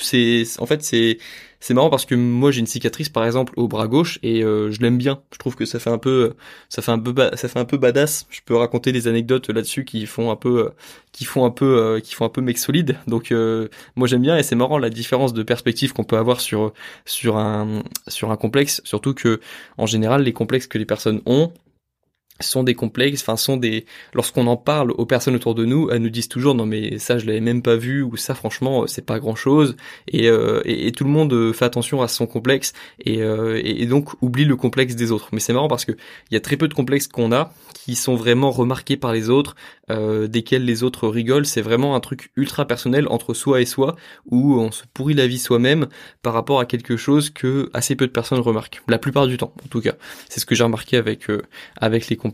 c'est 0.00 0.44
en 0.58 0.66
fait 0.66 0.82
c'est 0.82 1.18
c'est 1.60 1.74
marrant 1.74 1.90
parce 1.90 2.04
que 2.04 2.14
moi 2.14 2.50
j'ai 2.50 2.60
une 2.60 2.66
cicatrice 2.66 3.08
par 3.08 3.24
exemple 3.24 3.52
au 3.56 3.66
bras 3.66 3.88
gauche 3.88 4.18
et 4.22 4.44
euh, 4.44 4.70
je 4.70 4.80
l'aime 4.80 4.96
bien. 4.96 5.20
Je 5.32 5.38
trouve 5.38 5.56
que 5.56 5.64
ça 5.64 5.78
fait 5.78 5.90
un 5.90 5.98
peu 5.98 6.34
ça 6.68 6.82
fait 6.82 6.92
un 6.92 6.98
peu 6.98 7.14
ça 7.34 7.48
fait 7.48 7.58
un 7.58 7.64
peu 7.64 7.76
badass. 7.78 8.26
Je 8.30 8.40
peux 8.44 8.54
raconter 8.54 8.92
des 8.92 9.08
anecdotes 9.08 9.50
là-dessus 9.50 9.84
qui 9.84 10.06
font 10.06 10.30
un 10.30 10.36
peu 10.36 10.70
qui 11.12 11.24
font 11.24 11.44
un 11.44 11.50
peu 11.50 11.78
euh, 11.78 12.00
qui 12.00 12.14
font 12.14 12.24
un 12.24 12.28
peu 12.28 12.40
mec 12.40 12.58
solide. 12.58 12.96
Donc 13.08 13.32
euh, 13.32 13.68
moi 13.96 14.06
j'aime 14.06 14.22
bien 14.22 14.36
et 14.38 14.42
c'est 14.42 14.56
marrant 14.56 14.78
la 14.78 14.90
différence 14.90 15.32
de 15.32 15.42
perspective 15.42 15.92
qu'on 15.92 16.04
peut 16.04 16.16
avoir 16.16 16.40
sur 16.40 16.72
sur 17.04 17.36
un 17.36 17.82
sur 18.06 18.30
un 18.30 18.36
complexe 18.36 18.80
surtout 18.84 19.14
que 19.14 19.40
en 19.78 19.86
général 19.86 20.22
les 20.22 20.32
complexes 20.32 20.68
que 20.68 20.78
les 20.78 20.86
personnes 20.86 21.22
ont 21.26 21.52
sont 22.40 22.62
des 22.62 22.74
complexes, 22.74 23.22
enfin 23.22 23.36
sont 23.36 23.56
des. 23.56 23.86
Lorsqu'on 24.14 24.46
en 24.46 24.56
parle 24.56 24.92
aux 24.92 25.06
personnes 25.06 25.34
autour 25.34 25.54
de 25.54 25.64
nous, 25.64 25.90
elles 25.90 26.02
nous 26.02 26.10
disent 26.10 26.28
toujours 26.28 26.54
non 26.54 26.66
mais 26.66 26.98
ça 26.98 27.18
je 27.18 27.26
l'avais 27.26 27.40
même 27.40 27.62
pas 27.62 27.76
vu 27.76 28.02
ou 28.02 28.16
ça 28.16 28.34
franchement 28.34 28.86
c'est 28.86 29.04
pas 29.04 29.18
grand 29.18 29.34
chose 29.34 29.76
et, 30.08 30.28
euh, 30.28 30.60
et, 30.64 30.92
tout 30.92 31.04
le 31.04 31.10
monde 31.10 31.32
euh, 31.32 31.52
fait 31.52 31.64
attention 31.64 32.02
à 32.02 32.08
son 32.08 32.26
complexe 32.26 32.72
et, 33.04 33.22
euh, 33.22 33.60
et, 33.64 33.86
donc 33.86 34.10
oublie 34.22 34.44
le 34.44 34.56
complexe 34.56 34.94
des 34.94 35.12
autres. 35.12 35.28
Mais 35.32 35.40
c'est 35.40 35.52
marrant 35.52 35.68
parce 35.68 35.84
que 35.84 35.92
il 35.92 36.34
y 36.34 36.36
a 36.36 36.40
très 36.40 36.56
peu 36.56 36.68
de 36.68 36.74
complexes 36.74 37.08
qu'on 37.08 37.32
a 37.32 37.52
qui 37.88 37.94
sont 37.94 38.16
vraiment 38.16 38.50
remarqués 38.50 38.98
par 38.98 39.14
les 39.14 39.30
autres, 39.30 39.56
euh, 39.90 40.26
desquels 40.26 40.62
les 40.62 40.82
autres 40.82 41.08
rigolent. 41.08 41.46
C'est 41.46 41.62
vraiment 41.62 41.94
un 41.94 42.00
truc 42.00 42.30
ultra 42.36 42.66
personnel 42.66 43.06
entre 43.08 43.32
soi 43.32 43.62
et 43.62 43.64
soi 43.64 43.96
où 44.26 44.60
on 44.60 44.70
se 44.70 44.82
pourrit 44.92 45.14
la 45.14 45.26
vie 45.26 45.38
soi-même 45.38 45.86
par 46.20 46.34
rapport 46.34 46.60
à 46.60 46.66
quelque 46.66 46.98
chose 46.98 47.30
que 47.30 47.70
assez 47.72 47.96
peu 47.96 48.06
de 48.06 48.12
personnes 48.12 48.40
remarquent. 48.40 48.82
La 48.88 48.98
plupart 48.98 49.26
du 49.26 49.38
temps, 49.38 49.54
en 49.64 49.68
tout 49.68 49.80
cas. 49.80 49.94
C'est 50.28 50.38
ce 50.38 50.44
que 50.44 50.54
j'ai 50.54 50.64
remarqué 50.64 50.98
avec 50.98 51.30
euh, 51.30 51.40
avec 51.78 52.08
les 52.08 52.16
complexes. 52.16 52.27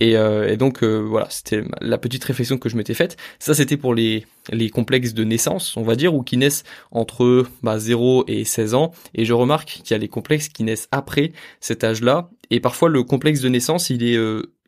Et, 0.00 0.16
euh, 0.16 0.48
et 0.48 0.56
donc 0.56 0.82
voilà, 0.82 1.26
c'était 1.30 1.62
la 1.80 1.98
petite 1.98 2.24
réflexion 2.24 2.58
que 2.58 2.68
je 2.68 2.76
m'étais 2.76 2.94
faite. 2.94 3.16
Ça, 3.38 3.54
c'était 3.54 3.76
pour 3.76 3.94
les 3.94 4.26
les 4.52 4.68
complexes 4.68 5.14
de 5.14 5.24
naissance, 5.24 5.76
on 5.76 5.82
va 5.82 5.96
dire, 5.96 6.14
ou 6.14 6.22
qui 6.22 6.36
naissent 6.36 6.64
entre 6.90 7.46
bah, 7.62 7.78
0 7.78 8.24
et 8.28 8.44
16 8.44 8.74
ans. 8.74 8.92
Et 9.14 9.24
je 9.24 9.32
remarque 9.32 9.68
qu'il 9.68 9.90
y 9.90 9.94
a 9.94 9.98
les 9.98 10.08
complexes 10.08 10.48
qui 10.48 10.64
naissent 10.64 10.88
après 10.90 11.32
cet 11.60 11.82
âge-là. 11.82 12.28
Et 12.50 12.60
parfois, 12.60 12.90
le 12.90 13.02
complexe 13.02 13.40
de 13.40 13.48
naissance, 13.48 13.88
il 13.88 14.02
est 14.02 14.18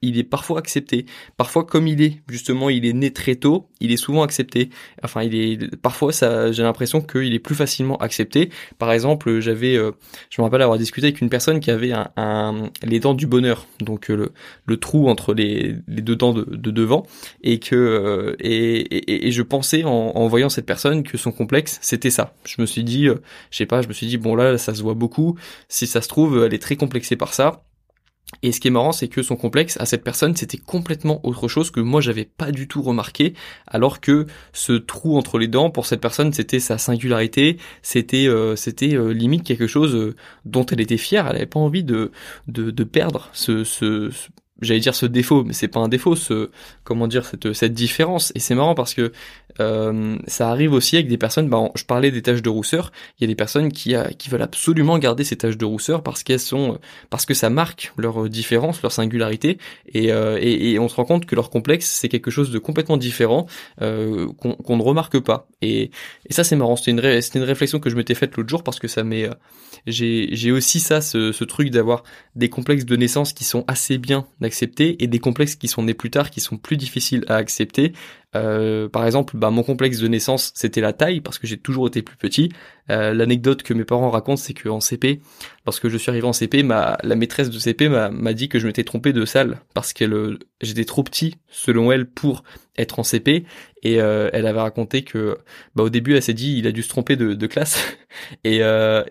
il 0.02 0.18
est 0.18 0.24
parfois 0.24 0.58
accepté. 0.58 1.06
Parfois, 1.36 1.64
comme 1.64 1.86
il 1.86 2.02
est, 2.02 2.20
justement, 2.28 2.68
il 2.70 2.84
est 2.84 2.92
né 2.92 3.12
très 3.12 3.36
tôt, 3.36 3.68
il 3.80 3.92
est 3.92 3.96
souvent 3.96 4.22
accepté. 4.22 4.70
Enfin, 5.02 5.22
il 5.22 5.34
est 5.34 5.76
parfois, 5.76 6.12
ça, 6.12 6.52
j'ai 6.52 6.62
l'impression 6.62 7.00
qu'il 7.00 7.34
est 7.34 7.38
plus 7.38 7.54
facilement 7.54 7.96
accepté. 7.96 8.50
Par 8.78 8.92
exemple, 8.92 9.40
j'avais, 9.40 9.76
euh, 9.76 9.92
je 10.30 10.40
me 10.40 10.44
rappelle 10.44 10.62
avoir 10.62 10.78
discuté 10.78 11.08
avec 11.08 11.20
une 11.20 11.30
personne 11.30 11.60
qui 11.60 11.70
avait 11.70 11.92
un, 12.16 12.70
les 12.82 13.00
dents 13.00 13.14
du 13.14 13.26
bonheur, 13.26 13.66
donc 13.80 14.10
euh, 14.10 14.16
le, 14.16 14.32
le 14.66 14.76
trou 14.76 15.08
entre 15.08 15.34
les, 15.34 15.76
les 15.88 16.02
deux 16.02 16.16
dents 16.16 16.32
de, 16.32 16.44
de 16.44 16.70
devant, 16.70 17.06
et 17.42 17.58
que 17.58 17.74
euh, 17.76 18.36
et, 18.40 18.76
et, 18.80 19.28
et, 19.28 19.32
je 19.32 19.42
pensais 19.42 19.84
en, 19.84 19.90
en, 19.90 20.26
voyant 20.28 20.48
cette 20.48 20.66
personne 20.66 21.02
que 21.02 21.16
son 21.16 21.32
complexe 21.32 21.78
c'était 21.82 22.10
ça. 22.10 22.34
Je 22.44 22.60
me 22.60 22.66
suis 22.66 22.84
dit, 22.84 23.06
je 23.06 23.56
sais 23.56 23.66
pas, 23.66 23.82
je 23.82 23.88
me 23.88 23.92
suis 23.92 24.06
dit 24.06 24.18
bon 24.18 24.34
là, 24.34 24.58
ça 24.58 24.74
se 24.74 24.82
voit 24.82 24.94
beaucoup. 24.94 25.36
Si 25.68 25.86
ça 25.86 26.00
se 26.00 26.08
trouve, 26.08 26.44
elle 26.44 26.54
est 26.54 26.58
très 26.58 26.76
complexée 26.76 27.16
par 27.16 27.34
ça 27.34 27.62
et 28.42 28.50
ce 28.50 28.60
qui 28.60 28.68
est 28.68 28.72
marrant, 28.72 28.90
c'est 28.92 29.06
que 29.08 29.22
son 29.22 29.36
complexe 29.36 29.76
à 29.80 29.86
cette 29.86 30.02
personne, 30.02 30.34
c'était 30.34 30.58
complètement 30.58 31.20
autre 31.24 31.46
chose 31.46 31.70
que 31.70 31.78
moi 31.80 32.00
j'avais 32.00 32.24
pas 32.24 32.50
du 32.50 32.66
tout 32.66 32.82
remarqué, 32.82 33.34
alors 33.68 34.00
que 34.00 34.26
ce 34.52 34.72
trou 34.72 35.16
entre 35.16 35.38
les 35.38 35.46
dents 35.46 35.70
pour 35.70 35.86
cette 35.86 36.00
personne, 36.00 36.32
c'était 36.32 36.58
sa 36.58 36.76
singularité, 36.76 37.58
c'était 37.82 38.26
euh, 38.26 38.56
c'était 38.56 38.94
euh, 38.94 39.12
limite 39.12 39.44
quelque 39.44 39.68
chose 39.68 39.94
euh, 39.94 40.16
dont 40.44 40.66
elle 40.66 40.80
était 40.80 40.96
fière. 40.96 41.28
Elle 41.28 41.36
avait 41.36 41.46
pas 41.46 41.60
envie 41.60 41.84
de 41.84 42.10
de, 42.48 42.70
de 42.72 42.84
perdre 42.84 43.30
ce, 43.32 43.62
ce 43.62 44.10
j'allais 44.60 44.80
dire 44.80 44.94
ce 44.94 45.06
défaut, 45.06 45.44
mais 45.44 45.52
c'est 45.52 45.68
pas 45.68 45.80
un 45.80 45.88
défaut, 45.88 46.16
ce 46.16 46.50
comment 46.84 47.08
dire 47.08 47.24
cette 47.24 47.52
cette 47.52 47.74
différence. 47.74 48.32
Et 48.34 48.40
c'est 48.40 48.54
marrant 48.54 48.74
parce 48.74 48.94
que 48.94 49.12
euh, 49.60 50.16
ça 50.26 50.50
arrive 50.50 50.72
aussi 50.72 50.96
avec 50.96 51.08
des 51.08 51.18
personnes. 51.18 51.48
Bah, 51.48 51.70
je 51.74 51.84
parlais 51.84 52.10
des 52.10 52.22
taches 52.22 52.42
de 52.42 52.48
rousseur. 52.48 52.92
Il 53.18 53.22
y 53.22 53.24
a 53.24 53.28
des 53.28 53.34
personnes 53.34 53.70
qui 53.70 53.94
qui 54.18 54.30
veulent 54.30 54.42
absolument 54.42 54.98
garder 54.98 55.24
ces 55.24 55.36
taches 55.36 55.58
de 55.58 55.64
rousseur 55.64 56.02
parce 56.02 56.22
qu'elles 56.22 56.40
sont 56.40 56.78
parce 57.10 57.26
que 57.26 57.34
ça 57.34 57.50
marque 57.50 57.92
leur 57.96 58.28
différence, 58.28 58.82
leur 58.82 58.92
singularité. 58.92 59.58
Et, 59.92 60.12
euh, 60.12 60.38
et, 60.40 60.78
on 60.78 60.88
se 60.88 60.96
rend 60.96 61.04
compte 61.04 61.26
que 61.26 61.34
leur 61.34 61.50
complexe 61.50 61.86
c'est 61.86 62.08
quelque 62.08 62.30
chose 62.30 62.50
de 62.50 62.58
complètement 62.58 62.96
différent 62.96 63.46
euh, 63.82 64.28
qu'on 64.38 64.76
ne 64.76 64.82
remarque 64.82 65.20
pas. 65.20 65.48
Et, 65.62 65.90
et 66.26 66.32
ça 66.32 66.44
c'est 66.44 66.56
marrant. 66.56 66.76
C'était 66.76 66.92
une 66.92 67.20
c'était 67.20 67.38
une 67.38 67.44
réflexion 67.44 67.78
que 67.80 67.90
je 67.90 67.96
m'étais 67.96 68.14
faite 68.14 68.36
l'autre 68.36 68.48
jour 68.48 68.62
parce 68.62 68.78
que 68.78 68.88
ça 68.88 69.04
m'est 69.04 69.28
j'ai 69.86 70.28
j'ai 70.32 70.52
aussi 70.52 70.80
ça 70.80 71.00
ce, 71.00 71.32
ce 71.32 71.44
truc 71.44 71.70
d'avoir 71.70 72.02
des 72.34 72.48
complexes 72.48 72.84
de 72.84 72.96
naissance 72.96 73.32
qui 73.32 73.44
sont 73.44 73.64
assez 73.68 73.98
bien 73.98 74.26
accepter 74.46 75.02
et 75.02 75.06
des 75.06 75.18
complexes 75.18 75.56
qui 75.56 75.68
sont 75.68 75.82
nés 75.82 75.94
plus 75.94 76.10
tard 76.10 76.30
qui 76.30 76.40
sont 76.40 76.56
plus 76.56 76.76
difficiles 76.76 77.24
à 77.28 77.36
accepter. 77.36 77.92
Euh, 78.34 78.88
par 78.88 79.06
exemple, 79.06 79.36
bah, 79.36 79.50
mon 79.50 79.62
complexe 79.62 79.98
de 79.98 80.08
naissance, 80.08 80.52
c'était 80.54 80.80
la 80.80 80.92
taille 80.92 81.20
parce 81.20 81.38
que 81.38 81.46
j'ai 81.46 81.56
toujours 81.56 81.86
été 81.86 82.02
plus 82.02 82.16
petit. 82.16 82.50
Euh, 82.90 83.14
l'anecdote 83.14 83.62
que 83.62 83.74
mes 83.74 83.84
parents 83.84 84.10
racontent, 84.10 84.36
c'est 84.36 84.54
qu'en 84.54 84.80
CP, 84.80 85.20
lorsque 85.64 85.88
je 85.88 85.96
suis 85.96 86.10
arrivé 86.10 86.26
en 86.26 86.32
CP, 86.32 86.62
ma, 86.62 86.98
la 87.02 87.16
maîtresse 87.16 87.50
de 87.50 87.58
CP 87.58 87.88
m'a 87.88 88.32
dit 88.32 88.48
que 88.48 88.58
je 88.58 88.66
m'étais 88.66 88.84
trompé 88.84 89.12
de 89.12 89.24
salle 89.24 89.60
parce 89.74 89.92
que 89.92 90.38
j'étais 90.60 90.84
trop 90.84 91.02
petit 91.02 91.36
selon 91.48 91.92
elle 91.92 92.06
pour 92.06 92.42
être 92.76 92.98
en 92.98 93.02
CP 93.02 93.44
et 93.92 93.94
elle 93.94 94.46
avait 94.46 94.60
raconté 94.60 95.02
que 95.02 95.38
bah 95.74 95.84
au 95.84 95.90
début 95.90 96.14
elle 96.14 96.22
s'est 96.22 96.34
dit 96.34 96.56
il 96.58 96.66
a 96.66 96.72
dû 96.72 96.82
se 96.82 96.88
tromper 96.88 97.16
de, 97.16 97.46
classe. 97.46 97.78
Et, 98.44 98.62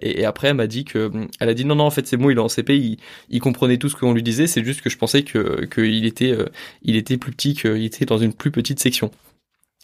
et, 0.01 0.25
après 0.25 0.47
elle 0.47 0.55
m'a 0.55 0.65
dit 0.65 0.83
que 0.83 1.11
elle 1.39 1.49
a 1.49 1.53
dit 1.53 1.63
non 1.63 1.75
non 1.75 1.83
en 1.83 1.91
fait 1.91 2.07
c'est 2.07 2.17
bon 2.17 2.31
il 2.31 2.37
est 2.37 2.41
en 2.41 2.49
CP 2.49 2.75
il, 2.75 2.97
il 3.29 3.39
comprenait 3.39 3.77
tout 3.77 3.87
ce 3.87 3.95
qu'on 3.95 4.13
lui 4.13 4.23
disait. 4.23 4.47
C'est 4.47 4.63
juste 4.63 4.81
que 4.81 4.89
je 4.89 4.97
pensais 4.97 5.23
que 5.23 5.65
qu'il 5.65 6.05
était 6.05 6.35
il 6.81 6.95
était 6.95 7.17
plus 7.17 7.31
petit 7.31 7.53
qu'il 7.53 7.83
était 7.83 8.05
dans 8.05 8.17
une 8.17 8.33
plus 8.33 8.51
petite 8.51 8.79
section 8.79 9.11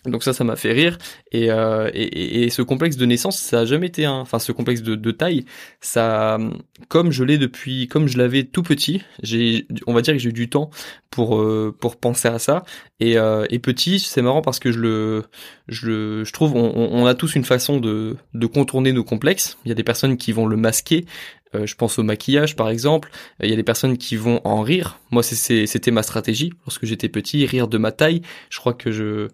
donc 0.06 0.24
ça, 0.24 0.34
ça 0.34 0.44
m'a 0.44 0.56
fait 0.56 0.72
rire. 0.72 0.98
Et, 1.32 1.52
euh, 1.52 1.90
et, 1.94 2.44
et, 2.44 2.50
ce 2.50 2.62
complexe 2.62 2.98
de 2.98 3.06
naissance, 3.06 3.38
ça 3.38 3.62
a 3.62 3.66
jamais 3.66 3.88
été 3.88 4.06
un, 4.06 4.20
enfin 4.20 4.40
ce 4.40 4.52
complexe 4.52 4.82
de, 4.82 4.96
de 4.96 5.12
taille, 5.12 5.46
ça, 5.80 6.40
comme 6.88 7.12
je 7.12 7.24
l'ai 7.24 7.38
depuis, 7.38 7.88
comme 7.88 8.08
je 8.08 8.18
l'avais 8.18 8.44
tout 8.44 8.64
petit, 8.64 9.04
j'ai, 9.22 9.68
on 9.86 9.94
va 9.94 10.02
dire 10.02 10.14
que 10.14 10.20
j'ai 10.20 10.30
eu 10.30 10.34
du 10.34 10.50
temps 10.50 10.72
pour 11.12 11.40
euh, 11.40 11.76
pour 11.80 11.98
penser 11.98 12.28
à 12.28 12.40
ça. 12.40 12.64
Et, 13.00 13.18
euh, 13.18 13.46
et 13.50 13.60
petit, 13.60 14.00
c'est 14.00 14.22
marrant 14.22 14.42
parce 14.42 14.60
que 14.60 14.72
je 14.72 14.80
le, 14.80 15.24
je, 15.68 16.24
je 16.24 16.34
trouve, 16.34 16.56
on, 16.56 16.74
on 16.76 17.06
a 17.06 17.14
tous 17.14 17.36
une 17.36 17.46
façon 17.46 17.80
de 17.80 18.18
de 18.34 18.46
contourner 18.48 18.94
nos 18.94 19.04
complexes. 19.04 19.58
Il 19.66 19.70
y 19.70 19.72
a 19.72 19.76
des 19.76 19.84
personnes 19.84 20.18
qui 20.18 20.32
vont 20.32 20.48
le 20.48 20.58
masquer. 20.58 21.06
Euh, 21.54 21.66
je 21.66 21.76
pense 21.76 22.00
au 22.00 22.04
maquillage 22.04 22.56
par 22.56 22.70
exemple. 22.70 23.12
Il 23.42 23.50
y 23.50 23.54
a 23.54 23.56
des 23.56 23.64
personnes 23.64 23.98
qui 23.98 24.16
vont 24.16 24.42
en 24.44 24.62
rire. 24.62 25.00
Moi, 25.12 25.24
c'était 25.24 25.92
ma 25.92 26.04
stratégie 26.04 26.54
lorsque 26.66 26.86
j'étais 26.86 27.10
petit, 27.10 27.46
rire 27.46 27.68
de 27.68 27.78
ma 27.78 27.92
taille. 27.92 28.22
Je 28.50 28.60
crois 28.60 28.74
que 28.74 28.92
je 28.92 29.28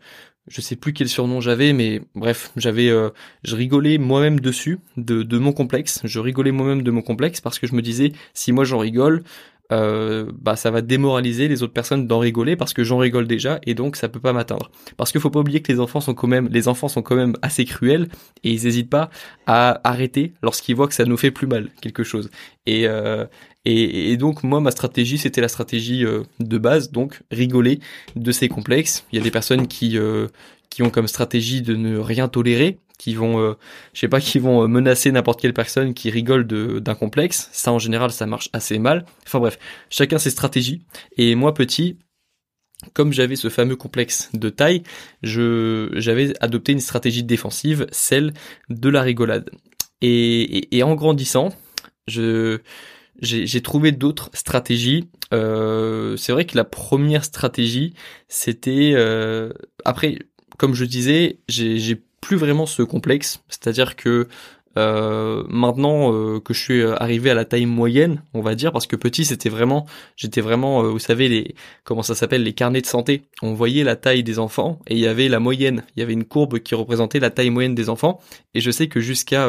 je 0.47 0.61
sais 0.61 0.75
plus 0.75 0.93
quel 0.93 1.09
surnom 1.09 1.41
j'avais, 1.41 1.73
mais 1.73 2.01
bref, 2.15 2.51
j'avais, 2.55 2.89
euh, 2.89 3.09
je 3.43 3.55
rigolais 3.55 3.97
moi-même 3.97 4.39
dessus, 4.39 4.79
de, 4.95 5.23
de 5.23 5.37
mon 5.37 5.51
complexe. 5.53 6.01
Je 6.03 6.19
rigolais 6.19 6.51
moi-même 6.51 6.83
de 6.83 6.91
mon 6.91 7.01
complexe 7.01 7.41
parce 7.41 7.59
que 7.59 7.67
je 7.67 7.75
me 7.75 7.81
disais, 7.81 8.13
si 8.33 8.51
moi 8.51 8.63
j'en 8.63 8.79
rigole, 8.79 9.23
euh, 9.71 10.31
bah 10.41 10.55
ça 10.55 10.71
va 10.71 10.81
démoraliser 10.81 11.47
les 11.47 11.61
autres 11.63 11.73
personnes 11.73 12.07
d'en 12.07 12.19
rigoler 12.19 12.55
parce 12.55 12.73
que 12.73 12.83
j'en 12.83 12.97
rigole 12.97 13.27
déjà 13.27 13.59
et 13.65 13.73
donc 13.73 13.95
ça 13.95 14.07
peut 14.07 14.19
pas 14.19 14.33
m'atteindre. 14.33 14.71
Parce 14.95 15.11
qu'il 15.11 15.19
faut 15.21 15.29
pas 15.29 15.39
oublier 15.39 15.61
que 15.61 15.71
les 15.71 15.79
enfants 15.79 15.99
sont 15.99 16.13
quand 16.13 16.27
même, 16.27 16.47
les 16.49 16.67
enfants 16.67 16.87
sont 16.87 17.01
quand 17.01 17.15
même 17.15 17.35
assez 17.41 17.65
cruels 17.65 18.07
et 18.43 18.51
ils 18.51 18.65
hésitent 18.67 18.89
pas 18.89 19.09
à 19.45 19.81
arrêter 19.83 20.33
lorsqu'ils 20.41 20.75
voient 20.75 20.87
que 20.87 20.93
ça 20.93 21.05
nous 21.05 21.17
fait 21.17 21.31
plus 21.31 21.47
mal 21.47 21.69
quelque 21.81 22.03
chose. 22.03 22.29
Et 22.65 22.87
euh, 22.87 23.25
et, 23.65 24.11
et, 24.13 24.17
donc 24.17 24.43
moi 24.43 24.61
ma 24.61 24.71
stratégie 24.71 25.17
c'était 25.17 25.41
la 25.41 25.49
stratégie 25.49 26.05
euh, 26.05 26.23
de 26.39 26.57
base 26.57 26.91
donc 26.91 27.21
rigoler 27.31 27.79
de 28.15 28.31
ces 28.31 28.47
complexes. 28.47 29.05
Il 29.11 29.17
y 29.17 29.21
a 29.21 29.23
des 29.23 29.31
personnes 29.31 29.67
qui 29.67 29.97
euh, 29.97 30.27
qui 30.69 30.83
ont 30.83 30.89
comme 30.89 31.07
stratégie 31.07 31.61
de 31.61 31.75
ne 31.75 31.97
rien 31.97 32.27
tolérer, 32.27 32.77
qui 32.97 33.15
vont 33.15 33.39
euh, 33.39 33.53
je 33.93 33.99
sais 34.01 34.07
pas 34.07 34.21
qui 34.21 34.39
vont 34.39 34.67
menacer 34.67 35.11
n'importe 35.11 35.41
quelle 35.41 35.53
personne 35.53 35.93
qui 35.93 36.09
rigole 36.09 36.47
d'un 36.47 36.95
complexe. 36.95 37.49
Ça 37.51 37.71
en 37.71 37.79
général 37.79 38.11
ça 38.11 38.25
marche 38.25 38.49
assez 38.53 38.79
mal. 38.79 39.05
Enfin 39.25 39.39
bref, 39.39 39.59
chacun 39.89 40.17
ses 40.17 40.29
stratégies 40.29 40.85
et 41.17 41.35
moi 41.35 41.53
petit 41.53 41.97
comme 42.93 43.11
j'avais 43.11 43.35
ce 43.35 43.49
fameux 43.49 43.75
complexe 43.75 44.29
de 44.33 44.49
taille, 44.49 44.83
je 45.23 45.89
j'avais 45.95 46.33
adopté 46.41 46.73
une 46.73 46.79
stratégie 46.79 47.23
défensive, 47.23 47.87
celle 47.91 48.33
de 48.69 48.89
la 48.89 49.01
rigolade. 49.01 49.49
Et, 50.01 50.41
et, 50.57 50.77
et 50.77 50.83
en 50.83 50.93
grandissant, 50.93 51.49
je 52.07 52.59
j'ai 53.21 53.61
trouvé 53.61 53.91
d'autres 53.91 54.29
stratégies. 54.33 55.09
Euh, 55.33 56.15
c'est 56.17 56.31
vrai 56.31 56.45
que 56.45 56.55
la 56.55 56.63
première 56.63 57.25
stratégie, 57.25 57.93
c'était 58.27 58.93
euh, 58.95 59.51
après, 59.85 60.19
comme 60.57 60.75
je 60.75 60.85
disais, 60.85 61.39
j'ai 61.47 62.03
plus 62.27 62.35
vraiment 62.35 62.65
ce 62.65 62.81
complexe, 62.83 63.41
c'est-à-dire 63.47 63.95
que 63.95 64.27
euh, 64.77 65.45
maintenant 65.47 66.11
euh, 66.11 66.41
que 66.41 66.53
je 66.53 66.59
suis 66.59 66.83
arrivé 66.83 67.29
à 67.29 67.33
la 67.33 67.45
taille 67.45 67.65
moyenne, 67.65 68.21
on 68.33 68.41
va 68.41 68.53
dire, 68.53 68.73
parce 68.73 68.85
que 68.85 68.97
petit 68.97 69.23
c'était 69.23 69.47
vraiment, 69.47 69.85
j'étais 70.17 70.41
vraiment, 70.41 70.83
euh, 70.83 70.89
vous 70.89 70.99
savez 70.99 71.29
les, 71.29 71.55
comment 71.85 72.03
ça 72.03 72.15
s'appelle, 72.15 72.43
les 72.43 72.51
carnets 72.51 72.81
de 72.81 72.85
santé. 72.85 73.21
On 73.41 73.53
voyait 73.53 73.85
la 73.85 73.95
taille 73.95 74.23
des 74.23 74.39
enfants 74.39 74.77
et 74.87 74.95
il 74.95 74.99
y 74.99 75.07
avait 75.07 75.29
la 75.29 75.39
moyenne, 75.39 75.85
il 75.95 76.01
y 76.01 76.03
avait 76.03 76.11
une 76.11 76.25
courbe 76.25 76.59
qui 76.59 76.75
représentait 76.75 77.21
la 77.21 77.29
taille 77.29 77.49
moyenne 77.49 77.75
des 77.75 77.87
enfants. 77.87 78.19
Et 78.53 78.59
je 78.59 78.71
sais 78.71 78.89
que 78.89 78.99
jusqu'à 78.99 79.47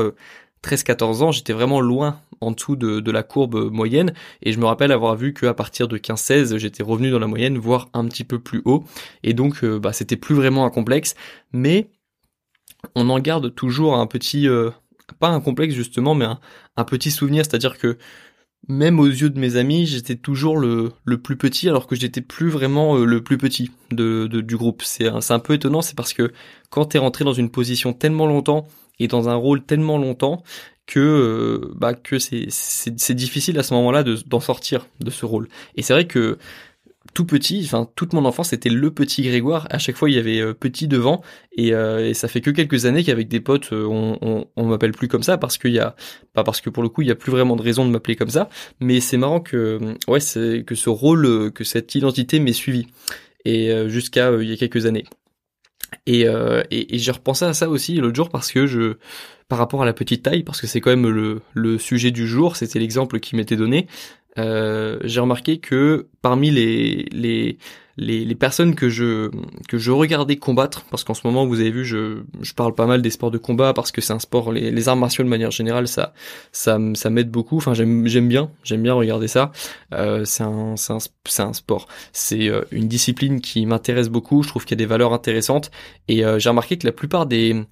13-14 0.62 1.23
ans, 1.23 1.32
j'étais 1.32 1.52
vraiment 1.52 1.80
loin 1.80 2.20
en 2.40 2.52
dessous 2.52 2.76
de, 2.76 3.11
la 3.11 3.23
courbe 3.23 3.70
moyenne. 3.73 4.12
Et 4.42 4.52
je 4.52 4.58
me 4.58 4.66
rappelle 4.66 4.92
avoir 4.92 5.16
vu 5.16 5.35
qu'à 5.35 5.54
partir 5.54 5.88
de 5.88 5.99
15-16 5.99 6.58
j'étais 6.58 6.82
revenu 6.82 7.11
dans 7.11 7.18
la 7.18 7.26
moyenne 7.26 7.58
voire 7.58 7.88
un 7.94 8.06
petit 8.06 8.25
peu 8.25 8.38
plus 8.38 8.62
haut. 8.64 8.85
Et 9.23 9.35
donc 9.35 9.64
euh, 9.64 9.78
bah, 9.78 9.92
c'était 9.92 10.16
plus 10.16 10.35
vraiment 10.35 10.64
un 10.64 10.70
complexe. 10.70 11.14
Mais 11.52 11.88
on 12.94 13.11
en 13.11 13.18
garde 13.18 13.54
toujours 13.54 13.97
un 13.97 14.06
petit 14.06 14.49
euh, 14.49 14.70
pas 15.18 15.28
un 15.28 15.40
complexe 15.40 15.75
justement 15.75 16.14
mais 16.14 16.26
un, 16.76 16.85
petit 16.85 17.11
souvenir 17.11 17.44
c'est 17.44 17.54
à 17.54 17.58
dire 17.58 17.78
que 17.78 17.99
même 18.66 18.99
aux 18.99 19.06
yeux 19.06 19.30
de 19.30 19.38
mes 19.38 19.56
amis, 19.56 19.87
j'étais 19.87 20.16
toujours 20.16 20.58
le, 20.58 20.92
plus 21.23 21.37
petit 21.37 21.68
alors 21.68 21.87
que 21.87 21.94
j'étais 21.94 22.20
plus 22.20 22.50
vraiment 22.50 22.97
euh, 22.97 23.04
le 23.04 23.23
plus 23.23 23.38
petit 23.38 23.70
du 23.92 24.56
groupe. 24.56 24.82
C'est 24.82 25.06
un, 25.06 25.38
peu 25.38 25.54
étonnant, 25.54 25.80
c'est 25.80 25.97
parce 25.97 26.12
que 26.12 26.32
quand 26.68 26.87
t'es 26.87 26.99
rentré 26.99 27.25
dans 27.25 27.32
une 27.32 27.50
position 27.50 27.92
tellement 27.92 28.26
longtemps 28.26 28.66
et 28.99 29.06
dans 29.06 29.28
un 29.28 29.37
rôle 29.37 29.62
tellement 29.62 29.97
longtemps 29.97 30.42
que 30.87 30.99
euh, 30.99 31.73
bah 31.76 31.94
que 31.94 32.18
c'est 32.18 33.14
difficile 33.14 33.58
à 33.58 33.62
ce 33.62 33.75
moment-là 33.75 34.02
de 34.02 34.18
d'en 34.26 34.40
sortir 34.40 34.87
de 35.00 35.11
ce 35.11 35.25
rôle. 35.25 35.49
Et 35.76 35.82
c'est 35.82 35.92
vrai 35.92 36.06
que 36.06 36.38
tout 37.19 37.27
petit, 37.27 37.63
enfin 37.65 37.91
toute 37.97 38.13
mon 38.13 38.25
enfance 38.25 38.51
c'était 38.51 38.69
le 38.69 38.93
petit 38.93 39.23
Grégoire. 39.23 39.67
À 39.71 39.79
chaque 39.79 39.97
fois 39.97 40.09
il 40.09 40.15
y 40.15 40.21
avait 40.21 40.39
euh, 40.39 40.55
petit 40.55 40.87
devant 40.87 41.21
et, 41.51 41.75
euh, 41.75 42.11
et, 42.11 42.15
ça 42.15 42.29
fait 42.29 42.41
que 42.41 42.53
quelques 42.53 42.87
années 42.87 43.03
qu'avec 43.03 43.27
des 43.27 43.41
potes 43.41 43.73
on, 43.73 44.47
on, 44.55 44.67
m'appelle 44.67 44.93
plus 44.93 45.09
comme 45.09 45.25
ça 45.25 45.37
parce 45.37 45.59
qu'il 45.59 45.73
y 45.73 45.81
a 45.81 45.97
pas 46.33 46.45
parce 46.45 46.61
que 46.61 46.71
pour 46.71 46.81
le 46.81 46.89
coup 46.89 47.03
il 47.03 47.09
y 47.09 47.11
a 47.11 47.17
plus 47.17 47.33
vraiment 47.33 47.57
de 47.57 47.63
raison 47.63 47.85
de 47.85 47.91
m'appeler 47.91 48.15
comme 48.15 48.29
ça. 48.29 48.49
Mais 48.79 49.01
c'est 49.01 49.17
marrant 49.17 49.41
que 49.41 49.81
ouais 50.07 50.21
c'est 50.21 50.63
que 50.65 50.77
ce 50.77 50.91
rôle 50.91 51.51
que 51.51 51.65
cette 51.65 51.93
identité 51.97 52.39
m'ait 52.39 52.53
suivi 52.53 52.87
et 53.45 53.73
jusqu'à 53.89 54.31
il 54.41 54.49
y 54.49 54.53
a 54.53 54.57
quelques 54.57 54.87
années. 54.87 55.07
Et, 56.07 56.29
euh, 56.29 56.63
et, 56.71 56.99
j'ai 56.99 57.11
repensé 57.11 57.47
à 57.47 57.53
ça 57.53 57.69
aussi 57.69 57.97
l'autre 57.97 58.15
jour 58.15 58.29
parce 58.29 58.53
que 58.53 58.69
je, 58.69 58.95
par 59.49 59.59
rapport 59.59 59.83
à 59.83 59.87
la 59.87 59.93
petite 59.93 60.23
taille, 60.23 60.45
parce 60.45 60.61
que 60.61 60.69
c'est 60.69 60.81
quand 60.81 60.95
même 60.95 61.41
le 61.55 61.79
sujet 61.79 62.13
du 62.13 62.29
jour, 62.29 62.55
c'était 62.55 62.79
l'exemple 62.79 63.19
qui 63.19 63.35
m'était 63.35 63.57
donné. 63.57 63.89
Euh, 64.38 64.99
j'ai 65.04 65.21
remarqué 65.21 65.59
que 65.59 66.09
parmi 66.23 66.50
les, 66.50 67.07
les, 67.12 67.59
les, 67.99 68.25
les, 68.25 68.35
personnes 68.35 68.75
que 68.75 68.88
je, 68.88 69.30
que 69.68 69.76
je 69.76 69.90
regardais 69.90 70.37
combattre, 70.37 70.85
parce 70.90 71.02
qu'en 71.02 71.14
ce 71.14 71.26
moment, 71.26 71.47
vous 71.47 71.61
avez 71.61 71.71
vu, 71.71 71.85
je, 71.85 72.23
je 72.40 72.54
parle 72.54 72.75
pas 72.75 72.87
mal 72.87 73.02
des 73.02 73.11
sports 73.11 73.33
de 73.33 73.38
combat, 73.38 73.75
parce 73.75 73.90
que 73.90 74.00
c'est 74.00 74.12
un 74.12 74.21
sport, 74.21 74.52
les, 74.52 74.71
les, 74.71 74.88
arts 74.88 74.97
martiaux 74.97 75.25
de 75.25 75.28
manière 75.28 75.50
générale, 75.50 75.88
ça, 75.88 76.14
ça, 76.52 76.78
ça 76.95 77.11
m'aide 77.11 77.30
beaucoup, 77.30 77.57
enfin 77.57 77.75
j'aime, 77.75 78.07
j'aime 78.07 78.28
bien, 78.28 78.50
j'aime 78.62 78.83
bien 78.83 78.95
regarder 78.95 79.26
ça, 79.28 79.50
euh, 79.95 80.25
c'est 80.25 80.45
un, 80.45 80.76
c'est 80.76 80.92
un, 80.92 80.99
c'est 81.26 81.42
un 81.42 81.52
sport, 81.52 81.88
c'est 82.12 82.49
euh, 82.49 82.62
une 82.71 82.87
discipline 82.87 83.40
qui 83.40 83.66
m'intéresse 83.66 84.09
beaucoup, 84.09 84.42
je 84.45 84.49
trouve 84.49 84.64
qu'il 84.64 84.78
y 84.78 84.80
a 84.80 84.85
des 84.85 84.87
valeurs 84.87 85.12
intéressantes, 85.12 85.71
et 86.07 86.25
euh, 86.25 86.38
j'ai 86.38 86.49
remarqué 86.50 86.78
que 86.78 86.87
la 86.87 86.92
plupart 86.92 87.26
des, 87.26 87.64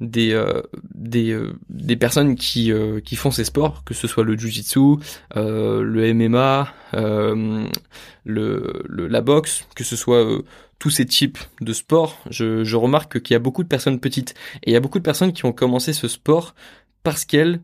des 0.00 0.32
euh, 0.32 0.62
des, 0.94 1.30
euh, 1.30 1.52
des 1.68 1.96
personnes 1.96 2.34
qui 2.34 2.72
euh, 2.72 3.00
qui 3.00 3.16
font 3.16 3.30
ces 3.30 3.44
sports, 3.44 3.84
que 3.84 3.94
ce 3.94 4.06
soit 4.08 4.24
le 4.24 4.36
jiu-jitsu, 4.36 4.96
le 5.34 6.14
MMA, 6.14 6.72
le, 6.92 7.68
le, 8.24 9.06
la 9.08 9.20
boxe, 9.20 9.66
que 9.74 9.84
ce 9.84 9.96
soit 9.96 10.26
tous 10.78 10.90
ces 10.90 11.04
types 11.04 11.38
de 11.60 11.72
sports, 11.72 12.16
je, 12.30 12.64
je 12.64 12.76
remarque 12.76 13.20
qu'il 13.20 13.34
y 13.34 13.36
a 13.36 13.40
beaucoup 13.40 13.62
de 13.62 13.68
personnes 13.68 14.00
petites 14.00 14.34
et 14.62 14.70
il 14.70 14.72
y 14.72 14.76
a 14.76 14.80
beaucoup 14.80 14.98
de 14.98 15.04
personnes 15.04 15.32
qui 15.32 15.44
ont 15.44 15.52
commencé 15.52 15.92
ce 15.92 16.08
sport 16.08 16.54
parce 17.02 17.24
qu'elles 17.26 17.60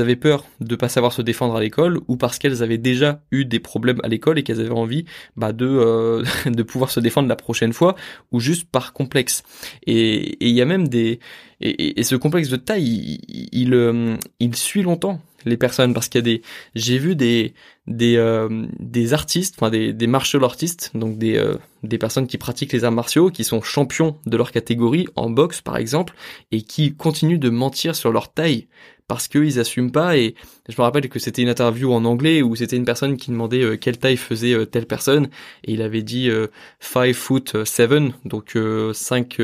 avaient 0.00 0.16
peur 0.16 0.44
de 0.60 0.76
pas 0.76 0.88
savoir 0.88 1.12
se 1.12 1.22
défendre 1.22 1.56
à 1.56 1.60
l'école 1.60 2.00
ou 2.08 2.16
parce 2.16 2.38
qu'elles 2.38 2.62
avaient 2.62 2.78
déjà 2.78 3.22
eu 3.30 3.44
des 3.44 3.60
problèmes 3.60 4.00
à 4.02 4.08
l'école 4.08 4.38
et 4.38 4.42
qu'elles 4.42 4.60
avaient 4.60 4.70
envie 4.70 5.04
bah, 5.36 5.52
de 5.52 5.66
euh, 5.66 6.24
de 6.46 6.62
pouvoir 6.62 6.90
se 6.90 7.00
défendre 7.00 7.28
la 7.28 7.36
prochaine 7.36 7.72
fois 7.72 7.94
ou 8.32 8.40
juste 8.40 8.68
par 8.70 8.92
complexe. 8.92 9.42
Et 9.86 10.36
il 10.46 10.54
y 10.54 10.60
a 10.60 10.64
même 10.64 10.88
des 10.88 11.20
et, 11.60 12.02
ce 12.02 12.16
complexe 12.16 12.50
de 12.50 12.56
taille, 12.56 13.20
il, 13.52 13.74
euh, 13.74 14.16
il 14.40 14.54
suit 14.54 14.82
longtemps 14.82 15.20
les 15.44 15.56
personnes 15.56 15.94
parce 15.94 16.08
qu'il 16.08 16.18
y 16.18 16.24
a 16.24 16.36
des 16.36 16.42
j'ai 16.74 16.98
vu 16.98 17.16
des 17.16 17.54
des 17.86 18.16
euh, 18.16 18.66
des 18.78 19.12
artistes 19.12 19.56
enfin 19.58 19.70
des 19.70 19.92
des 19.92 20.06
martial 20.06 20.44
artistes 20.44 20.90
donc 20.94 21.18
des 21.18 21.42
des 21.82 21.98
personnes 21.98 22.26
qui 22.26 22.38
pratiquent 22.38 22.72
les 22.72 22.84
arts 22.84 22.92
martiaux 22.92 23.30
qui 23.30 23.44
sont 23.44 23.62
champions 23.62 24.16
de 24.26 24.36
leur 24.36 24.52
catégorie 24.52 25.06
en 25.16 25.30
boxe 25.30 25.60
par 25.60 25.76
exemple 25.76 26.14
et 26.52 26.62
qui 26.62 26.94
continuent 26.94 27.38
de 27.38 27.50
mentir 27.50 27.94
sur 27.94 28.10
leur 28.10 28.32
taille 28.32 28.68
parce 29.08 29.28
qu'ils 29.28 29.58
assument 29.60 29.92
pas. 29.92 30.16
Et 30.16 30.34
je 30.68 30.74
me 30.76 30.82
rappelle 30.82 31.08
que 31.08 31.18
c'était 31.18 31.42
une 31.42 31.48
interview 31.48 31.92
en 31.92 32.04
anglais 32.04 32.42
où 32.42 32.56
c'était 32.56 32.76
une 32.76 32.84
personne 32.84 33.16
qui 33.16 33.30
demandait 33.30 33.62
euh, 33.62 33.76
quelle 33.76 33.98
taille 33.98 34.16
faisait 34.16 34.54
euh, 34.54 34.64
telle 34.64 34.86
personne 34.86 35.28
et 35.64 35.72
il 35.72 35.82
avait 35.82 36.02
dit 36.02 36.30
5 36.80 37.08
euh, 37.08 37.12
foot 37.12 37.64
7 37.64 37.90
donc 38.24 38.56
5 38.92 39.40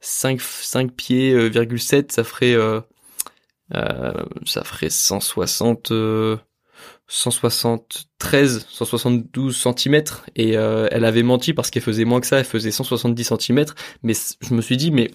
5 0.00 0.40
5 0.40 0.92
pieds 0.92 1.50
7 1.76 2.12
ça 2.12 2.24
ferait 2.24 2.56
ça 3.70 4.64
ferait 4.64 4.90
160 4.90 5.92
173, 7.10 8.66
172 8.68 9.56
cm 9.56 10.02
et 10.36 10.52
elle 10.52 11.04
avait 11.04 11.22
menti 11.22 11.52
parce 11.52 11.70
qu'elle 11.70 11.82
faisait 11.82 12.04
moins 12.04 12.20
que 12.20 12.26
ça, 12.26 12.38
elle 12.38 12.44
faisait 12.44 12.70
170 12.70 13.32
cm 13.38 13.64
mais 14.02 14.14
je 14.40 14.54
me 14.54 14.60
suis 14.60 14.76
dit 14.76 14.90
mais 14.90 15.10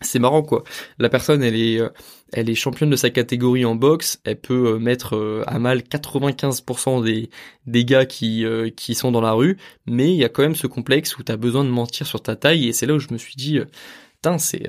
c'est 0.00 0.18
marrant 0.18 0.42
quoi. 0.42 0.64
La 0.98 1.08
personne, 1.08 1.42
elle 1.42 1.56
est, 1.56 1.80
euh, 1.80 2.54
championne 2.54 2.90
de 2.90 2.96
sa 2.96 3.10
catégorie 3.10 3.64
en 3.64 3.74
boxe. 3.74 4.20
Elle 4.24 4.40
peut 4.40 4.74
euh, 4.74 4.78
mettre 4.78 5.16
euh, 5.16 5.42
à 5.46 5.58
mal 5.58 5.80
95% 5.80 7.04
des 7.04 7.30
des 7.66 7.84
gars 7.84 8.06
qui 8.06 8.44
qui 8.76 8.94
sont 8.94 9.10
dans 9.12 9.20
la 9.20 9.32
rue, 9.32 9.58
mais 9.86 10.12
il 10.12 10.16
y 10.16 10.24
a 10.24 10.28
quand 10.28 10.42
même 10.42 10.54
ce 10.54 10.66
complexe 10.66 11.18
où 11.18 11.22
t'as 11.22 11.36
besoin 11.36 11.64
de 11.64 11.70
mentir 11.70 12.06
sur 12.06 12.22
ta 12.22 12.36
taille. 12.36 12.68
Et 12.68 12.72
c'est 12.72 12.86
là 12.86 12.94
où 12.94 12.98
je 12.98 13.12
me 13.12 13.18
suis 13.18 13.34
dit, 13.36 13.60
putain, 14.16 14.38
c'est 14.38 14.68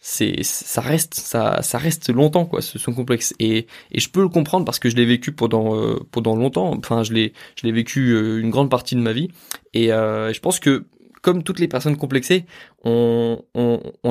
c'est 0.00 0.42
ça 0.42 0.80
reste 0.80 1.14
ça 1.14 1.60
reste 1.74 2.10
longtemps 2.10 2.46
quoi 2.46 2.62
ce 2.62 2.78
son 2.78 2.92
complexe. 2.92 3.34
Et 3.40 3.66
je 3.94 4.08
peux 4.08 4.22
le 4.22 4.28
comprendre 4.28 4.64
parce 4.64 4.78
que 4.78 4.88
je 4.90 4.96
l'ai 4.96 5.06
vécu 5.06 5.32
pendant 5.32 5.96
pendant 6.10 6.36
longtemps. 6.36 6.74
Enfin 6.78 7.02
je 7.02 7.12
l'ai 7.12 7.32
je 7.56 7.66
l'ai 7.66 7.72
vécu 7.72 8.38
une 8.40 8.50
grande 8.50 8.70
partie 8.70 8.94
de 8.94 9.00
ma 9.00 9.12
vie. 9.12 9.28
Et 9.74 9.88
je 9.88 10.40
pense 10.40 10.60
que 10.60 10.86
comme 11.22 11.42
toutes 11.42 11.60
les 11.60 11.68
personnes 11.68 11.96
complexées, 11.96 12.46
on, 12.84 13.42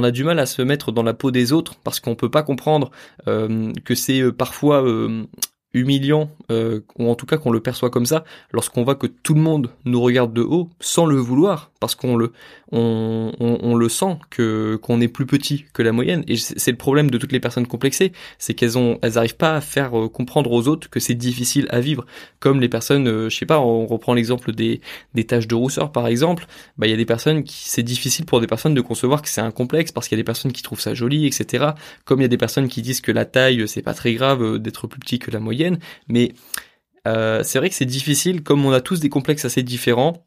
a 0.03 0.12
du 0.12 0.24
mal 0.24 0.39
à 0.39 0.46
se 0.46 0.62
mettre 0.62 0.91
dans 0.91 1.03
la 1.03 1.13
peau 1.13 1.32
des 1.32 1.51
autres 1.51 1.75
parce 1.84 2.00
qu'on 2.00 2.15
peut 2.15 2.29
pas 2.29 2.44
comprendre 2.44 2.91
euh, 3.27 3.72
que 3.84 3.96
c'est 3.96 4.22
euh, 4.22 4.32
parfois 4.32 4.84
euh, 4.86 5.25
humiliant, 5.74 6.29
euh, 6.51 6.82
ou 6.98 7.10
en 7.10 7.15
tout 7.15 7.25
cas 7.25 7.38
qu'on 7.38 7.51
le 7.51 7.60
perçoit 7.60 7.89
comme 7.89 8.06
ça, 8.06 8.24
lorsqu'on 8.51 8.84
voit 8.84 8.96
que 8.96 9.08
tout 9.08 9.34
le 9.34 9.41
monde 9.41 9.70
nous 9.86 10.01
regarde 10.01 10.34
de 10.34 10.41
haut 10.41 10.70
sans 10.79 11.06
le 11.06 11.17
vouloir, 11.17 11.72
parce 11.79 11.96
qu'on 11.96 12.15
le, 12.15 12.31
on, 12.72 13.31
on, 13.39 13.75
le 13.75 13.89
sent 13.89 14.17
que 14.29 14.75
qu'on 14.81 15.01
est 15.01 15.07
plus 15.07 15.25
petit 15.25 15.65
que 15.74 15.81
la 15.81 15.91
moyenne. 15.91 16.24
Et 16.27 16.36
c'est 16.38 16.72
le 16.72 16.77
problème 16.77 17.10
de 17.10 17.17
toutes 17.17 17.31
les 17.31 17.39
personnes 17.39 17.67
complexées, 17.67 18.12
c'est 18.38 18.53
qu'elles 18.53 18.77
ont, 18.77 19.00
elles 19.01 19.17
arrivent 19.17 19.38
pas 19.38 19.55
à 19.55 19.62
faire 19.62 19.98
euh, 19.98 20.10
comprendre 20.10 20.51
aux 20.51 20.67
autres 20.67 20.89
que 20.89 21.00
c'est 21.00 21.15
difficile 21.15 21.67
à 21.69 21.79
vivre. 21.79 22.05
Comme 22.39 22.60
les 22.60 22.69
personnes, 22.69 23.07
euh, 23.07 23.29
je 23.29 23.38
sais 23.38 23.46
pas, 23.46 23.60
on 23.60 23.86
reprend 23.86 24.13
l'exemple 24.13 24.51
des 24.51 24.81
des 25.13 25.25
taches 25.25 25.48
de 25.48 25.55
rousseur 25.55 25.91
par 25.91 26.07
exemple, 26.07 26.46
bah 26.77 26.88
il 26.88 26.89
y 26.89 26.93
a 26.93 26.98
des 26.98 27.05
personnes 27.05 27.43
qui 27.43 27.69
c'est 27.69 27.84
difficile 27.84 28.25
pour 28.25 28.41
des 28.41 28.48
personnes 28.48 28.74
de 28.74 28.81
concevoir 28.81 29.22
que 29.22 29.29
c'est 29.29 29.41
un 29.41 29.51
complexe 29.51 29.91
parce 29.91 30.07
qu'il 30.07 30.17
y 30.17 30.19
a 30.19 30.24
des 30.24 30.25
personnes 30.25 30.51
qui 30.51 30.63
trouvent 30.63 30.81
ça 30.81 30.93
joli, 30.93 31.25
etc. 31.25 31.72
Comme 32.05 32.19
il 32.19 32.24
y 32.24 32.25
a 32.25 32.29
des 32.29 32.38
personnes 32.38 32.67
qui 32.67 32.81
disent 32.81 33.01
que 33.01 33.12
la 33.12 33.25
taille 33.25 33.67
c'est 33.67 33.81
pas 33.81 33.93
très 33.93 34.13
grave 34.13 34.60
d'être 34.60 34.88
plus 34.88 35.00
petit 35.00 35.19
que 35.19 35.31
la 35.31 35.39
moyenne 35.39 35.79
mais 36.07 36.34
euh, 37.07 37.41
c'est 37.43 37.60
vrai 37.60 37.69
que 37.69 37.75
c'est 37.75 37.86
difficile, 37.86 38.43
comme 38.43 38.65
on 38.65 38.72
a 38.72 38.81
tous 38.81 39.00
des 39.00 39.10
complexes 39.10 39.46
assez 39.46 39.63
différents, 39.63 40.26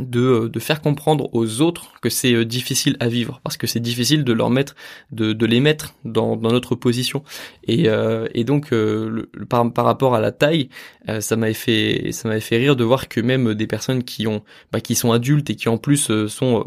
de, 0.00 0.20
euh, 0.20 0.48
de 0.48 0.60
faire 0.60 0.80
comprendre 0.80 1.28
aux 1.32 1.60
autres 1.60 1.92
que 2.00 2.10
c'est 2.10 2.32
euh, 2.32 2.44
difficile 2.44 2.96
à 3.00 3.08
vivre 3.08 3.40
parce 3.44 3.56
que 3.56 3.66
c'est 3.66 3.80
difficile 3.80 4.24
de 4.24 4.32
leur 4.32 4.50
mettre 4.50 4.74
de, 5.12 5.32
de 5.32 5.46
les 5.46 5.60
mettre 5.60 5.94
dans, 6.04 6.36
dans 6.36 6.50
notre 6.50 6.74
position. 6.74 7.22
Et, 7.66 7.86
et 8.34 8.44
donc 8.44 8.72
par, 9.48 9.72
par 9.72 9.84
rapport 9.84 10.14
à 10.14 10.20
la 10.20 10.32
taille 10.32 10.68
ça 11.20 11.36
m'avait 11.36 11.52
fait 11.52 12.12
ça 12.12 12.28
m'avait 12.28 12.40
fait 12.40 12.56
rire 12.56 12.76
de 12.76 12.84
voir 12.84 13.08
que 13.08 13.20
même 13.20 13.54
des 13.54 13.66
personnes 13.66 14.04
qui 14.04 14.26
ont 14.26 14.42
bah, 14.72 14.80
qui 14.80 14.94
sont 14.94 15.12
adultes 15.12 15.50
et 15.50 15.56
qui 15.56 15.68
en 15.68 15.76
plus 15.76 16.10
sont 16.28 16.64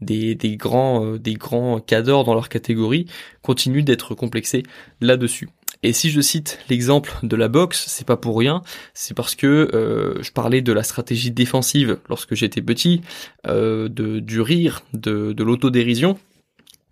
des, 0.00 0.34
des 0.34 0.56
grands 0.56 1.16
des 1.16 1.34
grands 1.34 1.80
cadors 1.80 2.24
dans 2.24 2.34
leur 2.34 2.48
catégorie 2.48 3.06
continuent 3.42 3.84
d'être 3.84 4.14
complexés 4.14 4.62
là-dessus 5.00 5.48
et 5.86 5.92
si 5.92 6.10
je 6.10 6.20
cite 6.20 6.58
l'exemple 6.68 7.16
de 7.22 7.36
la 7.36 7.46
boxe, 7.46 7.84
c'est 7.86 8.06
pas 8.06 8.16
pour 8.16 8.36
rien, 8.36 8.62
c'est 8.92 9.14
parce 9.14 9.36
que 9.36 9.70
euh, 9.72 10.20
je 10.20 10.32
parlais 10.32 10.60
de 10.60 10.72
la 10.72 10.82
stratégie 10.82 11.30
défensive 11.30 12.00
lorsque 12.08 12.34
j'étais 12.34 12.60
petit, 12.60 13.02
euh, 13.46 13.88
de, 13.88 14.18
du 14.18 14.40
rire, 14.40 14.82
de, 14.94 15.32
de 15.32 15.44
l'autodérision, 15.44 16.18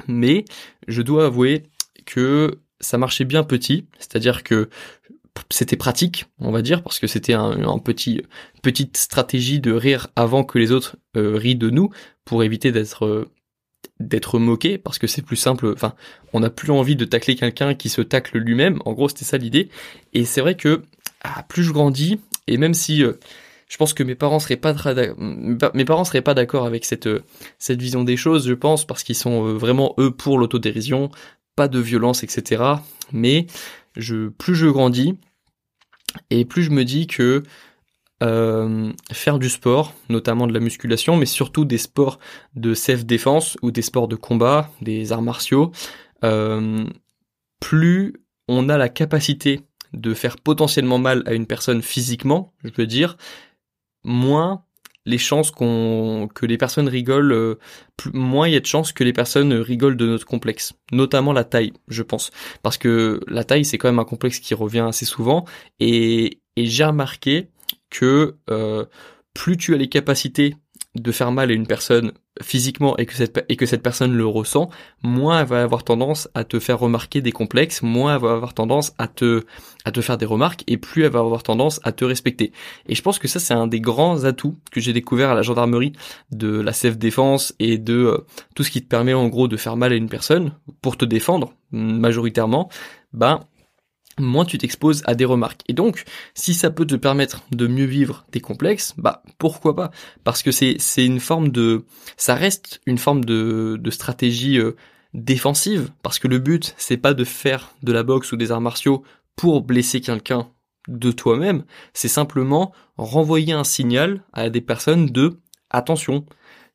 mais 0.06 0.44
je 0.86 1.02
dois 1.02 1.26
avouer 1.26 1.64
que 2.06 2.60
ça 2.78 2.96
marchait 2.96 3.24
bien 3.24 3.42
petit, 3.42 3.86
c'est-à-dire 3.98 4.44
que 4.44 4.68
c'était 5.50 5.76
pratique, 5.76 6.26
on 6.38 6.52
va 6.52 6.62
dire, 6.62 6.80
parce 6.84 7.00
que 7.00 7.08
c'était 7.08 7.32
un, 7.32 7.78
petit 7.80 8.22
petite 8.62 8.96
stratégie 8.96 9.58
de 9.58 9.72
rire 9.72 10.06
avant 10.14 10.44
que 10.44 10.56
les 10.56 10.70
autres 10.70 10.96
euh, 11.16 11.34
rient 11.34 11.56
de 11.56 11.70
nous 11.70 11.90
pour 12.24 12.44
éviter 12.44 12.70
d'être 12.70 13.28
d'être 14.00 14.38
moqué 14.38 14.78
parce 14.78 14.98
que 14.98 15.06
c'est 15.06 15.22
plus 15.22 15.36
simple. 15.36 15.72
Enfin, 15.74 15.94
on 16.32 16.40
n'a 16.40 16.50
plus 16.50 16.70
envie 16.70 16.96
de 16.96 17.04
tacler 17.04 17.36
quelqu'un 17.36 17.74
qui 17.74 17.88
se 17.88 18.00
tacle 18.02 18.38
lui-même. 18.38 18.80
En 18.84 18.92
gros, 18.92 19.08
c'était 19.08 19.24
ça 19.24 19.38
l'idée. 19.38 19.68
Et 20.12 20.24
c'est 20.24 20.40
vrai 20.40 20.56
que 20.56 20.82
ah, 21.22 21.44
plus 21.48 21.64
je 21.64 21.72
grandis, 21.72 22.20
et 22.46 22.56
même 22.56 22.74
si 22.74 23.02
euh, 23.02 23.14
je 23.68 23.76
pense 23.76 23.94
que 23.94 24.02
mes 24.02 24.14
parents 24.14 24.38
seraient 24.38 24.56
pas 24.56 24.74
mes 25.16 25.84
parents 25.84 26.04
seraient 26.04 26.22
pas 26.22 26.34
d'accord 26.34 26.66
avec 26.66 26.84
cette 26.84 27.06
euh, 27.06 27.24
cette 27.58 27.80
vision 27.80 28.04
des 28.04 28.16
choses, 28.16 28.46
je 28.46 28.54
pense, 28.54 28.84
parce 28.84 29.02
qu'ils 29.02 29.16
sont 29.16 29.46
euh, 29.46 29.52
vraiment 29.54 29.94
eux 29.98 30.10
pour 30.10 30.38
l'autodérision, 30.38 31.10
pas 31.56 31.68
de 31.68 31.78
violence, 31.78 32.22
etc. 32.22 32.62
Mais 33.12 33.46
je 33.96 34.28
plus 34.28 34.54
je 34.54 34.66
grandis 34.66 35.16
et 36.30 36.44
plus 36.44 36.62
je 36.62 36.70
me 36.70 36.84
dis 36.84 37.06
que 37.06 37.42
euh, 38.22 38.92
faire 39.12 39.38
du 39.38 39.48
sport, 39.48 39.92
notamment 40.08 40.46
de 40.46 40.52
la 40.52 40.60
musculation, 40.60 41.16
mais 41.16 41.26
surtout 41.26 41.64
des 41.64 41.78
sports 41.78 42.18
de 42.54 42.72
self-défense 42.74 43.56
ou 43.62 43.70
des 43.70 43.82
sports 43.82 44.08
de 44.08 44.16
combat, 44.16 44.70
des 44.80 45.12
arts 45.12 45.22
martiaux, 45.22 45.72
euh, 46.24 46.84
plus 47.60 48.14
on 48.48 48.68
a 48.68 48.78
la 48.78 48.88
capacité 48.88 49.60
de 49.92 50.14
faire 50.14 50.36
potentiellement 50.38 50.98
mal 50.98 51.22
à 51.26 51.34
une 51.34 51.46
personne 51.46 51.82
physiquement, 51.82 52.52
je 52.62 52.70
veux 52.76 52.86
dire, 52.86 53.16
moins 54.04 54.64
les 55.06 55.18
chances 55.18 55.50
qu'on 55.50 56.28
que 56.34 56.46
les 56.46 56.56
personnes 56.56 56.88
rigolent, 56.88 57.32
euh, 57.32 57.58
moins 58.12 58.48
il 58.48 58.54
y 58.54 58.56
a 58.56 58.60
de 58.60 58.66
chances 58.66 58.92
que 58.92 59.04
les 59.04 59.12
personnes 59.12 59.52
rigolent 59.52 59.96
de 59.96 60.06
notre 60.06 60.24
complexe, 60.24 60.72
notamment 60.92 61.32
la 61.32 61.44
taille, 61.44 61.72
je 61.88 62.02
pense, 62.02 62.30
parce 62.62 62.78
que 62.78 63.20
la 63.28 63.44
taille 63.44 63.64
c'est 63.64 63.76
quand 63.76 63.88
même 63.88 63.98
un 63.98 64.04
complexe 64.04 64.38
qui 64.38 64.54
revient 64.54 64.86
assez 64.88 65.04
souvent 65.04 65.44
et, 65.78 66.40
et 66.56 66.66
j'ai 66.66 66.84
remarqué 66.84 67.50
que 67.94 68.36
euh, 68.50 68.84
plus 69.34 69.56
tu 69.56 69.72
as 69.72 69.76
les 69.76 69.88
capacités 69.88 70.56
de 70.96 71.12
faire 71.12 71.32
mal 71.32 71.50
à 71.50 71.54
une 71.54 71.66
personne 71.66 72.12
physiquement 72.40 72.96
et 72.96 73.06
que 73.06 73.14
cette 73.14 73.44
et 73.48 73.56
que 73.56 73.66
cette 73.66 73.82
personne 73.82 74.12
le 74.12 74.26
ressent, 74.26 74.70
moins 75.02 75.40
elle 75.40 75.46
va 75.46 75.62
avoir 75.62 75.84
tendance 75.84 76.28
à 76.34 76.44
te 76.44 76.58
faire 76.58 76.78
remarquer 76.78 77.20
des 77.20 77.32
complexes, 77.32 77.82
moins 77.82 78.14
elle 78.14 78.22
va 78.22 78.32
avoir 78.32 78.54
tendance 78.54 78.92
à 78.98 79.06
te 79.08 79.44
à 79.84 79.92
te 79.92 80.00
faire 80.00 80.18
des 80.18 80.26
remarques 80.26 80.62
et 80.66 80.76
plus 80.76 81.04
elle 81.04 81.12
va 81.12 81.20
avoir 81.20 81.42
tendance 81.42 81.80
à 81.84 81.92
te 81.92 82.04
respecter. 82.04 82.52
Et 82.88 82.94
je 82.94 83.02
pense 83.02 83.18
que 83.18 83.28
ça 83.28 83.38
c'est 83.40 83.54
un 83.54 83.66
des 83.66 83.80
grands 83.80 84.24
atouts 84.24 84.56
que 84.70 84.80
j'ai 84.80 84.92
découvert 84.92 85.30
à 85.30 85.34
la 85.34 85.42
gendarmerie 85.42 85.92
de 86.30 86.60
la 86.60 86.72
self 86.72 86.96
défense 86.96 87.54
et 87.58 87.78
de 87.78 87.94
euh, 87.94 88.26
tout 88.54 88.64
ce 88.64 88.70
qui 88.70 88.82
te 88.82 88.88
permet 88.88 89.14
en 89.14 89.28
gros 89.28 89.48
de 89.48 89.56
faire 89.56 89.76
mal 89.76 89.92
à 89.92 89.96
une 89.96 90.08
personne 90.08 90.52
pour 90.80 90.96
te 90.96 91.04
défendre 91.04 91.54
majoritairement. 91.70 92.68
Ben 93.12 93.40
moins 94.18 94.44
tu 94.44 94.58
t'exposes 94.58 95.02
à 95.06 95.14
des 95.14 95.24
remarques. 95.24 95.62
Et 95.68 95.72
donc, 95.72 96.04
si 96.34 96.54
ça 96.54 96.70
peut 96.70 96.86
te 96.86 96.94
permettre 96.94 97.42
de 97.50 97.66
mieux 97.66 97.84
vivre 97.84 98.26
tes 98.30 98.40
complexes, 98.40 98.94
bah 98.96 99.22
pourquoi 99.38 99.74
pas? 99.74 99.90
Parce 100.24 100.42
que 100.42 100.52
c'est 100.52 100.76
c'est 100.78 101.04
une 101.04 101.20
forme 101.20 101.50
de, 101.50 101.84
ça 102.16 102.34
reste 102.34 102.80
une 102.86 102.98
forme 102.98 103.24
de 103.24 103.90
stratégie 103.90 104.58
euh, 104.58 104.76
défensive. 105.14 105.90
Parce 106.02 106.18
que 106.18 106.28
le 106.28 106.38
but 106.38 106.74
c'est 106.76 106.96
pas 106.96 107.14
de 107.14 107.24
faire 107.24 107.74
de 107.82 107.92
la 107.92 108.02
boxe 108.02 108.32
ou 108.32 108.36
des 108.36 108.52
arts 108.52 108.60
martiaux 108.60 109.02
pour 109.36 109.62
blesser 109.62 110.00
quelqu'un 110.00 110.48
de 110.88 111.12
toi-même. 111.12 111.64
C'est 111.92 112.08
simplement 112.08 112.72
renvoyer 112.96 113.52
un 113.52 113.64
signal 113.64 114.22
à 114.32 114.50
des 114.50 114.60
personnes 114.60 115.06
de 115.06 115.40
attention 115.70 116.24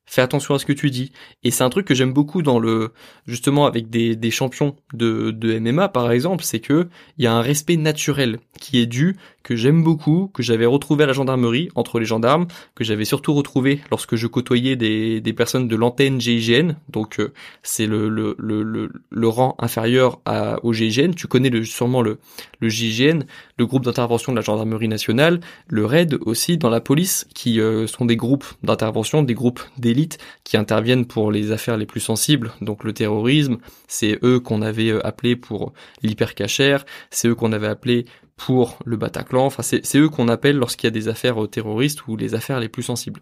fais 0.09 0.21
attention 0.21 0.55
à 0.55 0.59
ce 0.59 0.65
que 0.65 0.73
tu 0.73 0.89
dis. 0.89 1.11
Et 1.43 1.51
c'est 1.51 1.63
un 1.63 1.69
truc 1.69 1.85
que 1.85 1.93
j'aime 1.93 2.13
beaucoup 2.13 2.41
dans 2.41 2.59
le, 2.59 2.93
justement 3.27 3.65
avec 3.65 3.89
des, 3.89 4.31
champions 4.31 4.75
de, 4.93 5.31
de 5.31 5.59
MMA 5.59 5.89
par 5.89 6.11
exemple, 6.11 6.43
c'est 6.43 6.59
que 6.59 6.87
il 7.17 7.23
y 7.23 7.27
a 7.27 7.33
un 7.33 7.41
respect 7.41 7.77
naturel 7.77 8.39
qui 8.59 8.79
est 8.79 8.85
dû, 8.85 9.17
que 9.43 9.55
j'aime 9.55 9.83
beaucoup, 9.83 10.29
que 10.33 10.43
j'avais 10.43 10.65
retrouvé 10.65 11.03
à 11.03 11.07
la 11.07 11.13
gendarmerie 11.13 11.69
entre 11.75 11.99
les 11.99 12.05
gendarmes, 12.05 12.47
que 12.75 12.83
j'avais 12.83 13.05
surtout 13.05 13.33
retrouvé 13.33 13.81
lorsque 13.89 14.15
je 14.15 14.27
côtoyais 14.27 14.75
des, 14.75 15.21
des 15.21 15.33
personnes 15.33 15.67
de 15.67 15.75
l'antenne 15.75 16.19
GIGN, 16.19 16.73
donc 16.89 17.19
euh, 17.19 17.33
c'est 17.63 17.85
le, 17.85 18.09
le, 18.09 18.35
le, 18.37 18.91
le, 19.09 19.27
rang 19.27 19.55
inférieur 19.59 20.19
à, 20.25 20.63
au 20.63 20.73
GIGN, 20.73 21.11
tu 21.15 21.27
connais 21.27 21.49
le, 21.49 21.63
sûrement 21.63 22.01
le, 22.01 22.19
le 22.59 22.69
GIGN, 22.69 23.23
le 23.57 23.65
groupe 23.65 23.85
d'intervention 23.85 24.31
de 24.31 24.37
la 24.37 24.43
gendarmerie 24.43 24.87
nationale, 24.87 25.39
le 25.67 25.85
RAID 25.85 26.17
aussi 26.21 26.57
dans 26.57 26.69
la 26.69 26.81
police, 26.81 27.27
qui 27.33 27.59
euh, 27.59 27.87
sont 27.87 28.05
des 28.05 28.15
groupes 28.15 28.45
d'intervention, 28.63 29.23
des 29.23 29.33
groupes 29.33 29.61
d'élite 29.77 30.17
qui 30.43 30.57
interviennent 30.57 31.05
pour 31.05 31.31
les 31.31 31.51
affaires 31.51 31.77
les 31.77 31.85
plus 31.85 32.01
sensibles, 32.01 32.51
donc 32.61 32.83
le 32.83 32.93
terrorisme, 32.93 33.57
c'est 33.87 34.19
eux 34.23 34.39
qu'on 34.39 34.61
avait 34.61 34.89
euh, 34.89 35.05
appelé 35.05 35.35
pour 35.35 35.73
l'hypercachère, 36.03 36.85
c'est 37.09 37.27
eux 37.29 37.35
qu'on 37.35 37.51
avait 37.53 37.67
appelé 37.67 38.05
pour 38.39 38.79
le 38.85 38.95
Bataclan, 38.95 39.45
enfin 39.45 39.63
c'est 39.63 39.97
eux 39.97 40.07
qu'on 40.07 40.29
appelle 40.29 40.55
lorsqu'il 40.55 40.87
y 40.87 40.87
a 40.87 40.91
des 40.91 41.09
affaires 41.09 41.43
euh, 41.43 41.47
terroristes 41.47 42.07
ou 42.07 42.15
les 42.15 42.35
affaires 42.35 42.61
les 42.61 42.69
plus 42.69 42.83
sensibles. 42.83 43.19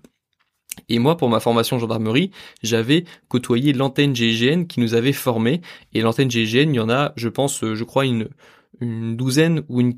Et 0.89 0.99
moi, 0.99 1.17
pour 1.17 1.27
ma 1.27 1.39
formation 1.39 1.79
gendarmerie, 1.79 2.29
j'avais 2.61 3.03
côtoyé 3.27 3.73
l'antenne 3.73 4.15
GIGN 4.15 4.65
qui 4.65 4.79
nous 4.79 4.93
avait 4.93 5.13
formés. 5.13 5.61
Et 5.95 6.01
l'antenne 6.01 6.29
GIGN, 6.29 6.69
il 6.69 6.75
y 6.75 6.79
en 6.79 6.89
a, 6.91 7.13
je 7.15 7.29
pense, 7.29 7.63
euh, 7.63 7.73
je 7.73 7.83
crois, 7.83 8.05
une, 8.05 8.29
une 8.79 9.17
douzaine 9.17 9.63
ou 9.69 9.81
une 9.81 9.95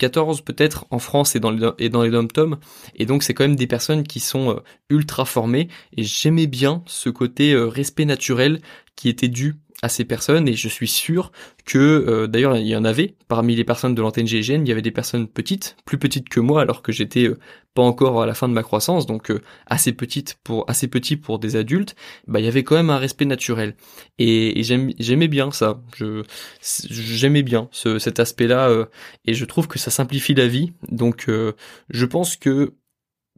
14 0.00 0.40
peut-être 0.40 0.86
en 0.90 0.98
France 0.98 1.36
et 1.36 1.40
dans 1.40 1.52
les, 1.52 1.70
et 1.78 1.88
dans 1.88 2.02
les 2.02 2.10
dom 2.10 2.58
Et 2.96 3.06
donc 3.06 3.22
c'est 3.22 3.34
quand 3.34 3.44
même 3.44 3.54
des 3.54 3.68
personnes 3.68 4.02
qui 4.02 4.18
sont 4.18 4.50
euh, 4.50 4.60
ultra 4.90 5.24
formées 5.24 5.68
et 5.96 6.02
j'aimais 6.02 6.48
bien 6.48 6.82
ce 6.86 7.10
côté 7.10 7.54
respect 7.54 8.06
naturel 8.06 8.60
qui 8.96 9.08
était 9.08 9.28
dû 9.28 9.54
à 9.82 9.88
ces 9.88 10.04
personnes 10.04 10.48
et 10.48 10.54
je 10.54 10.68
suis 10.68 10.88
sûr 10.88 11.30
que 11.64 11.78
euh, 11.78 12.26
d'ailleurs 12.26 12.56
il 12.56 12.66
y 12.66 12.74
en 12.74 12.84
avait 12.84 13.14
parmi 13.28 13.54
les 13.54 13.64
personnes 13.64 13.94
de 13.94 14.02
l'antenne 14.02 14.26
GGN, 14.26 14.62
il 14.62 14.68
y 14.68 14.72
avait 14.72 14.82
des 14.82 14.90
personnes 14.90 15.28
petites, 15.28 15.76
plus 15.84 15.98
petites 15.98 16.28
que 16.28 16.40
moi 16.40 16.62
alors 16.62 16.82
que 16.82 16.90
j'étais 16.90 17.28
euh, 17.28 17.38
pas 17.74 17.82
encore 17.82 18.20
à 18.20 18.26
la 18.26 18.34
fin 18.34 18.48
de 18.48 18.54
ma 18.54 18.64
croissance, 18.64 19.06
donc 19.06 19.30
euh, 19.30 19.40
assez 19.66 19.92
petite 19.92 20.36
pour 20.42 20.68
assez 20.68 20.88
petit 20.88 21.16
pour 21.16 21.38
des 21.38 21.54
adultes, 21.54 21.94
bah 22.26 22.40
il 22.40 22.44
y 22.44 22.48
avait 22.48 22.64
quand 22.64 22.74
même 22.74 22.90
un 22.90 22.98
respect 22.98 23.24
naturel. 23.24 23.76
Et, 24.18 24.62
j'aimais 24.64 25.28
bien 25.28 25.52
ça, 25.52 25.80
je 25.96 26.24
j'aimais 26.60 27.44
bien 27.44 27.68
ce, 27.70 28.00
cet 28.00 28.18
aspect-là 28.18 28.88
et 29.26 29.34
je 29.34 29.44
trouve 29.44 29.68
que 29.68 29.78
ça 29.78 29.92
simplifie 29.92 30.34
la 30.34 30.48
vie, 30.48 30.72
donc 30.90 31.26
je 31.28 32.04
pense 32.04 32.36
que 32.36 32.74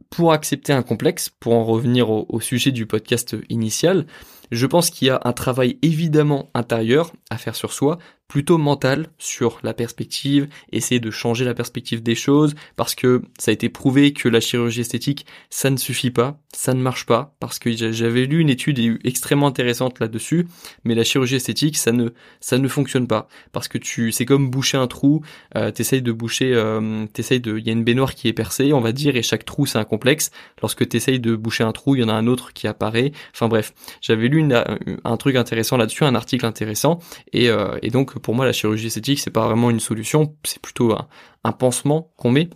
pour 0.09 0.33
accepter 0.33 0.73
un 0.73 0.81
complexe, 0.81 1.29
pour 1.29 1.53
en 1.53 1.63
revenir 1.63 2.09
au 2.09 2.39
sujet 2.39 2.71
du 2.71 2.87
podcast 2.87 3.35
initial, 3.49 4.07
je 4.51 4.65
pense 4.65 4.89
qu'il 4.89 5.07
y 5.07 5.11
a 5.11 5.19
un 5.23 5.33
travail 5.33 5.77
évidemment 5.81 6.49
intérieur 6.53 7.11
à 7.29 7.37
faire 7.37 7.55
sur 7.55 7.73
soi, 7.73 7.97
plutôt 8.31 8.57
mental 8.57 9.07
sur 9.17 9.59
la 9.61 9.73
perspective, 9.73 10.47
essayer 10.71 11.01
de 11.01 11.11
changer 11.11 11.43
la 11.43 11.53
perspective 11.53 12.01
des 12.01 12.15
choses, 12.15 12.55
parce 12.77 12.95
que 12.95 13.23
ça 13.37 13.51
a 13.51 13.53
été 13.53 13.67
prouvé 13.67 14.13
que 14.13 14.29
la 14.29 14.39
chirurgie 14.39 14.79
esthétique, 14.79 15.25
ça 15.49 15.69
ne 15.69 15.75
suffit 15.75 16.11
pas, 16.11 16.39
ça 16.53 16.73
ne 16.73 16.81
marche 16.81 17.05
pas, 17.05 17.35
parce 17.41 17.59
que 17.59 17.69
j'avais 17.91 18.25
lu 18.25 18.39
une 18.39 18.49
étude 18.49 18.79
extrêmement 19.03 19.47
intéressante 19.47 19.99
là-dessus, 19.99 20.47
mais 20.85 20.95
la 20.95 21.03
chirurgie 21.03 21.35
esthétique, 21.35 21.75
ça 21.75 21.91
ne, 21.91 22.11
ça 22.39 22.57
ne 22.57 22.69
fonctionne 22.69 23.05
pas, 23.05 23.27
parce 23.51 23.67
que 23.67 23.77
tu, 23.77 24.13
c'est 24.13 24.23
comme 24.23 24.49
boucher 24.49 24.77
un 24.77 24.87
trou, 24.87 25.21
euh, 25.57 25.71
t'essayes 25.71 26.01
de 26.01 26.13
boucher, 26.13 26.53
euh, 26.53 27.07
t'essayes 27.11 27.41
de, 27.41 27.57
il 27.57 27.67
y 27.67 27.69
a 27.69 27.73
une 27.73 27.83
baignoire 27.83 28.15
qui 28.15 28.29
est 28.29 28.33
percée, 28.33 28.71
on 28.71 28.79
va 28.79 28.93
dire, 28.93 29.17
et 29.17 29.23
chaque 29.23 29.43
trou 29.43 29.65
c'est 29.65 29.77
un 29.77 29.83
complexe. 29.83 30.31
Lorsque 30.61 30.87
t'essayes 30.87 31.19
de 31.19 31.35
boucher 31.35 31.65
un 31.65 31.73
trou, 31.73 31.97
il 31.97 32.01
y 32.01 32.03
en 32.05 32.07
a 32.07 32.13
un 32.13 32.27
autre 32.27 32.53
qui 32.53 32.65
apparaît. 32.67 33.11
Enfin 33.33 33.49
bref, 33.49 33.73
j'avais 33.99 34.29
lu 34.29 34.47
un 35.03 35.17
truc 35.17 35.35
intéressant 35.35 35.75
là-dessus, 35.75 36.05
un 36.05 36.15
article 36.15 36.45
intéressant, 36.45 36.99
et, 37.33 37.49
euh, 37.49 37.77
et 37.81 37.89
donc 37.89 38.20
pour 38.21 38.35
moi, 38.35 38.45
la 38.45 38.53
chirurgie 38.53 38.87
esthétique, 38.87 39.19
c'est 39.19 39.31
pas 39.31 39.45
vraiment 39.45 39.69
une 39.69 39.79
solution, 39.79 40.35
c'est 40.43 40.61
plutôt 40.61 40.93
un, 41.43 41.51
pansement 41.51 42.11
qu'on 42.17 42.31
met. 42.31 42.49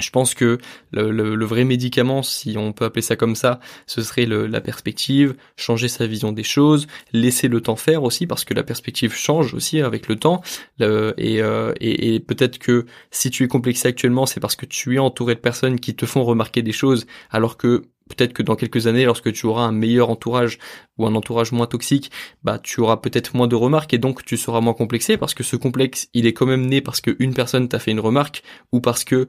Je 0.00 0.10
pense 0.10 0.34
que 0.34 0.58
le, 0.90 1.44
vrai 1.44 1.62
médicament, 1.62 2.24
si 2.24 2.56
on 2.58 2.72
peut 2.72 2.84
appeler 2.84 3.02
ça 3.02 3.14
comme 3.14 3.36
ça, 3.36 3.60
ce 3.86 4.02
serait 4.02 4.26
la 4.26 4.60
perspective, 4.60 5.36
changer 5.56 5.86
sa 5.86 6.08
vision 6.08 6.32
des 6.32 6.42
choses, 6.42 6.88
laisser 7.12 7.46
le 7.46 7.60
temps 7.60 7.76
faire 7.76 8.02
aussi, 8.02 8.26
parce 8.26 8.44
que 8.44 8.54
la 8.54 8.64
perspective 8.64 9.14
change 9.14 9.54
aussi 9.54 9.80
avec 9.80 10.08
le 10.08 10.16
temps. 10.16 10.42
Euh, 10.80 11.12
et, 11.16 12.14
et 12.14 12.20
peut-être 12.20 12.58
que 12.58 12.86
si 13.12 13.30
tu 13.30 13.44
es 13.44 13.48
complexé 13.48 13.86
actuellement, 13.86 14.26
c'est 14.26 14.40
parce 14.40 14.56
que 14.56 14.66
tu 14.66 14.96
es 14.96 14.98
entouré 14.98 15.36
de 15.36 15.40
personnes 15.40 15.78
qui 15.78 15.94
te 15.94 16.06
font 16.06 16.24
remarquer 16.24 16.62
des 16.62 16.72
choses, 16.72 17.06
alors 17.30 17.56
que 17.56 17.84
peut-être 18.08 18.32
que 18.32 18.42
dans 18.42 18.56
quelques 18.56 18.86
années, 18.86 19.04
lorsque 19.04 19.32
tu 19.32 19.46
auras 19.46 19.62
un 19.62 19.72
meilleur 19.72 20.10
entourage 20.10 20.58
ou 20.98 21.06
un 21.06 21.14
entourage 21.14 21.52
moins 21.52 21.66
toxique, 21.66 22.10
bah 22.42 22.58
tu 22.58 22.80
auras 22.80 22.98
peut-être 22.98 23.34
moins 23.36 23.46
de 23.48 23.54
remarques 23.56 23.94
et 23.94 23.98
donc 23.98 24.24
tu 24.24 24.36
seras 24.36 24.60
moins 24.60 24.74
complexé 24.74 25.16
parce 25.16 25.34
que 25.34 25.42
ce 25.42 25.56
complexe, 25.56 26.08
il 26.14 26.26
est 26.26 26.32
quand 26.32 26.46
même 26.46 26.66
né 26.66 26.80
parce 26.80 27.00
qu'une 27.00 27.34
personne 27.34 27.68
t'a 27.68 27.78
fait 27.78 27.92
une 27.92 28.00
remarque 28.00 28.42
ou 28.72 28.80
parce 28.80 29.04
que 29.04 29.28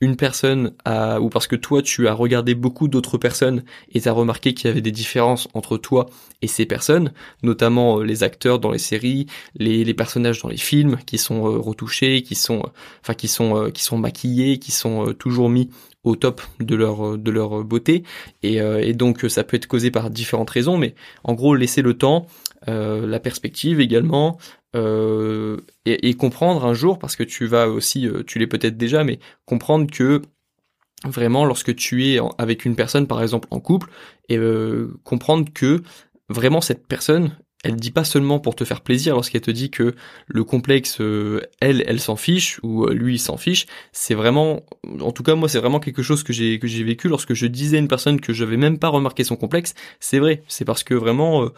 une 0.00 0.16
personne 0.16 0.74
a, 0.84 1.20
ou 1.20 1.30
parce 1.30 1.46
que 1.46 1.56
toi 1.56 1.80
tu 1.80 2.06
as 2.06 2.12
regardé 2.12 2.54
beaucoup 2.54 2.86
d'autres 2.86 3.16
personnes 3.16 3.64
et 3.92 4.02
t'as 4.02 4.12
remarqué 4.12 4.52
qu'il 4.52 4.68
y 4.68 4.70
avait 4.70 4.82
des 4.82 4.92
différences 4.92 5.48
entre 5.54 5.78
toi 5.78 6.06
et 6.42 6.48
ces 6.48 6.66
personnes, 6.66 7.12
notamment 7.42 8.00
euh, 8.00 8.04
les 8.04 8.22
acteurs 8.22 8.58
dans 8.58 8.70
les 8.70 8.78
séries, 8.78 9.26
les, 9.54 9.94
personnages 9.94 10.42
dans 10.42 10.50
les 10.50 10.58
films 10.58 10.98
qui 11.06 11.16
sont 11.16 11.46
euh, 11.46 11.58
retouchés, 11.58 12.22
qui 12.22 12.34
sont, 12.34 12.58
euh, 12.58 12.70
enfin 13.00 13.14
qui 13.14 13.28
sont, 13.28 13.70
qui 13.72 13.82
sont 13.82 13.96
maquillés, 13.96 14.58
qui 14.58 14.70
sont 14.70 15.14
toujours 15.18 15.48
mis 15.48 15.70
au 16.04 16.14
top 16.14 16.42
de 16.60 16.76
leur 16.76 17.18
de 17.18 17.30
leur 17.30 17.64
beauté. 17.64 18.04
Et, 18.42 18.60
donc 18.92 19.24
ça 19.28 19.44
peut 19.44 19.56
être 19.56 19.66
causé 19.66 19.90
par 19.90 20.10
différentes 20.10 20.50
raisons 20.50 20.78
mais 20.78 20.94
en 21.24 21.34
gros 21.34 21.54
laisser 21.54 21.82
le 21.82 21.94
temps 21.94 22.26
la 22.66 23.20
perspective 23.20 23.80
également 23.80 24.38
euh, 24.76 25.56
et, 25.86 26.14
comprendre 26.14 26.66
un 26.66 26.74
jour 26.74 26.98
parce 26.98 27.16
que 27.16 27.22
tu 27.22 27.46
vas 27.46 27.68
aussi 27.68 28.06
euh, 28.06 28.22
tu 28.26 28.38
l'es 28.38 28.46
peut-être 28.46 28.76
déjà 28.76 29.04
mais 29.04 29.18
comprendre 29.46 29.90
que 29.90 30.20
vraiment 31.04 31.46
lorsque 31.46 31.74
tu 31.74 32.06
es 32.08 32.18
avec 32.36 32.64
une 32.66 32.76
personne 32.76 33.06
par 33.06 33.22
exemple 33.22 33.48
en 33.50 33.60
couple 33.60 33.88
et 34.28 34.36
euh, 34.36 34.92
comprendre 35.02 35.50
que 35.54 35.82
vraiment 36.28 36.60
cette 36.60 36.86
personne 36.86 37.38
elle 37.64 37.76
dit 37.76 37.90
pas 37.90 38.04
seulement 38.04 38.38
pour 38.38 38.54
te 38.54 38.64
faire 38.64 38.82
plaisir 38.82 39.14
lorsqu'elle 39.14 39.40
te 39.40 39.50
dit 39.50 39.70
que 39.70 39.94
le 40.28 40.44
complexe, 40.44 41.00
elle, 41.60 41.82
elle 41.86 41.98
s'en 41.98 42.14
fiche 42.14 42.60
ou 42.62 42.86
lui 42.86 43.14
il 43.14 43.18
s'en 43.18 43.38
fiche. 43.38 43.66
C'est 43.90 44.14
vraiment, 44.14 44.62
en 45.00 45.10
tout 45.10 45.24
cas 45.24 45.34
moi 45.34 45.48
c'est 45.48 45.58
vraiment 45.58 45.80
quelque 45.80 46.02
chose 46.02 46.22
que 46.22 46.32
j'ai 46.32 46.60
que 46.60 46.68
j'ai 46.68 46.84
vécu 46.84 47.08
lorsque 47.08 47.34
je 47.34 47.46
disais 47.46 47.78
à 47.78 47.80
une 47.80 47.88
personne 47.88 48.20
que 48.20 48.32
je 48.32 48.44
n'avais 48.44 48.56
même 48.56 48.78
pas 48.78 48.88
remarqué 48.88 49.24
son 49.24 49.34
complexe. 49.34 49.74
C'est 49.98 50.20
vrai, 50.20 50.44
c'est 50.46 50.64
parce 50.64 50.84
que 50.84 50.94
vraiment 50.94 51.50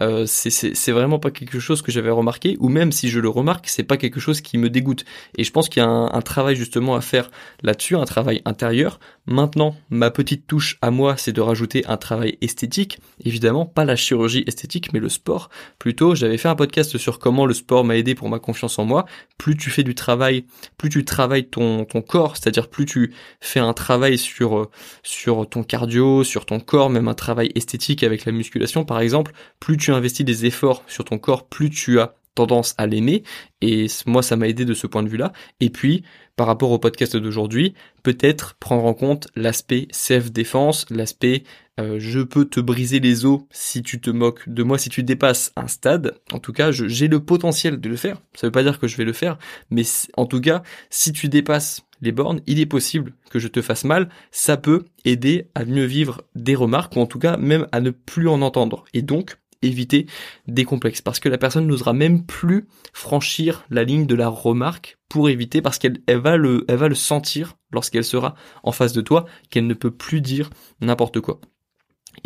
euh, 0.00 0.24
c'est 0.26 0.92
vraiment 0.92 1.18
pas 1.18 1.30
quelque 1.30 1.58
chose 1.58 1.82
que 1.82 1.92
j'avais 1.92 2.10
remarqué, 2.10 2.56
ou 2.60 2.68
même 2.68 2.92
si 2.92 3.08
je 3.08 3.20
le 3.20 3.28
remarque, 3.28 3.68
c'est 3.68 3.82
pas 3.82 3.96
quelque 3.96 4.20
chose 4.20 4.40
qui 4.40 4.58
me 4.58 4.70
dégoûte. 4.70 5.04
Et 5.38 5.44
je 5.44 5.50
pense 5.52 5.68
qu'il 5.68 5.82
y 5.82 5.86
a 5.86 5.88
un, 5.88 6.22
travail 6.22 6.56
justement 6.56 6.96
à 6.96 7.00
faire 7.00 7.30
là-dessus, 7.62 7.96
un 7.96 8.04
travail 8.04 8.42
intérieur. 8.44 8.98
Maintenant, 9.26 9.76
ma 9.90 10.10
petite 10.10 10.46
touche 10.46 10.78
à 10.82 10.90
moi, 10.90 11.16
c'est 11.16 11.32
de 11.32 11.40
rajouter 11.40 11.84
un 11.86 11.96
travail 11.96 12.36
esthétique. 12.40 12.98
Évidemment, 13.24 13.64
pas 13.64 13.84
la 13.84 13.96
chirurgie 13.96 14.44
esthétique, 14.46 14.92
mais 14.92 15.00
le 15.00 15.08
sport. 15.08 15.50
Plutôt, 15.78 16.14
j'avais 16.14 16.38
fait 16.38 16.48
un 16.48 16.56
podcast 16.56 16.98
sur 16.98 17.18
comment 17.18 17.46
le 17.46 17.54
sport 17.54 17.84
m'a 17.84 17.96
aidé 17.96 18.14
pour 18.14 18.28
ma 18.28 18.38
confiance 18.38 18.78
en 18.78 18.84
moi. 18.84 19.06
Plus 19.38 19.56
tu 19.56 19.70
fais 19.70 19.82
du 19.82 19.94
travail, 19.94 20.44
plus 20.78 20.88
tu 20.88 21.04
travailles 21.04 21.48
ton, 21.48 21.86
corps, 22.06 22.36
c'est-à-dire 22.36 22.68
plus 22.68 22.86
tu 22.86 23.14
fais 23.40 23.60
un 23.60 23.72
travail 23.72 24.18
sur, 24.18 24.58
euh, 24.58 24.70
sur 25.02 25.48
ton 25.48 25.62
cardio, 25.62 26.24
sur 26.24 26.44
ton 26.44 26.60
corps, 26.60 26.90
même 26.90 27.08
un 27.08 27.14
travail 27.14 27.50
esthétique 27.54 28.02
avec 28.02 28.24
la 28.24 28.32
musculation 28.32 28.84
par 28.84 29.00
exemple, 29.00 29.32
plus 29.60 29.76
tu 29.76 29.85
tu 29.86 29.92
investis 29.92 30.24
des 30.24 30.46
efforts 30.46 30.82
sur 30.88 31.04
ton 31.04 31.18
corps, 31.18 31.46
plus 31.46 31.70
tu 31.70 32.00
as 32.00 32.16
tendance 32.34 32.74
à 32.76 32.86
l'aimer. 32.86 33.22
Et 33.62 33.86
moi, 34.04 34.22
ça 34.22 34.36
m'a 34.36 34.48
aidé 34.48 34.64
de 34.64 34.74
ce 34.74 34.86
point 34.86 35.02
de 35.02 35.08
vue-là. 35.08 35.32
Et 35.60 35.70
puis, 35.70 36.02
par 36.34 36.48
rapport 36.48 36.72
au 36.72 36.78
podcast 36.78 37.16
d'aujourd'hui, 37.16 37.74
peut-être 38.02 38.54
prendre 38.54 38.84
en 38.84 38.94
compte 38.94 39.28
l'aspect 39.36 39.86
self-défense, 39.90 40.86
l'aspect 40.90 41.44
euh, 41.78 41.96
je 41.98 42.20
peux 42.20 42.44
te 42.46 42.58
briser 42.58 42.98
les 42.98 43.26
os 43.26 43.42
si 43.50 43.82
tu 43.82 44.00
te 44.00 44.10
moques 44.10 44.48
de 44.48 44.62
moi, 44.64 44.76
si 44.76 44.88
tu 44.88 45.04
dépasses 45.04 45.52
un 45.56 45.68
stade. 45.68 46.18
En 46.32 46.40
tout 46.40 46.52
cas, 46.52 46.72
j'ai 46.72 47.06
le 47.06 47.20
potentiel 47.20 47.80
de 47.80 47.88
le 47.88 47.96
faire. 47.96 48.20
Ça 48.34 48.48
veut 48.48 48.52
pas 48.52 48.64
dire 48.64 48.80
que 48.80 48.88
je 48.88 48.96
vais 48.96 49.04
le 49.04 49.12
faire, 49.12 49.38
mais 49.70 49.82
en 50.16 50.26
tout 50.26 50.40
cas, 50.40 50.62
si 50.90 51.12
tu 51.12 51.28
dépasses 51.28 51.86
les 52.02 52.12
bornes, 52.12 52.40
il 52.46 52.60
est 52.60 52.66
possible 52.66 53.14
que 53.30 53.38
je 53.38 53.48
te 53.48 53.62
fasse 53.62 53.84
mal. 53.84 54.08
Ça 54.30 54.56
peut 54.56 54.84
aider 55.04 55.48
à 55.54 55.64
mieux 55.64 55.84
vivre 55.84 56.22
des 56.34 56.54
remarques 56.54 56.96
ou 56.96 57.00
en 57.00 57.06
tout 57.06 57.18
cas 57.18 57.36
même 57.36 57.66
à 57.72 57.80
ne 57.80 57.90
plus 57.90 58.28
en 58.28 58.42
entendre. 58.42 58.84
Et 58.92 59.02
donc, 59.02 59.36
éviter 59.62 60.06
des 60.46 60.64
complexes 60.64 61.02
parce 61.02 61.20
que 61.20 61.28
la 61.28 61.38
personne 61.38 61.66
n'osera 61.66 61.92
même 61.92 62.24
plus 62.24 62.66
franchir 62.92 63.64
la 63.70 63.84
ligne 63.84 64.06
de 64.06 64.14
la 64.14 64.28
remarque 64.28 64.98
pour 65.08 65.28
éviter 65.28 65.62
parce 65.62 65.78
qu'elle 65.78 65.98
elle 66.06 66.18
va 66.18 66.36
le 66.36 66.64
elle 66.68 66.76
va 66.76 66.88
le 66.88 66.94
sentir 66.94 67.56
lorsqu'elle 67.70 68.04
sera 68.04 68.34
en 68.62 68.72
face 68.72 68.92
de 68.92 69.00
toi 69.00 69.26
qu'elle 69.50 69.66
ne 69.66 69.74
peut 69.74 69.90
plus 69.90 70.20
dire 70.20 70.50
n'importe 70.80 71.20
quoi. 71.20 71.40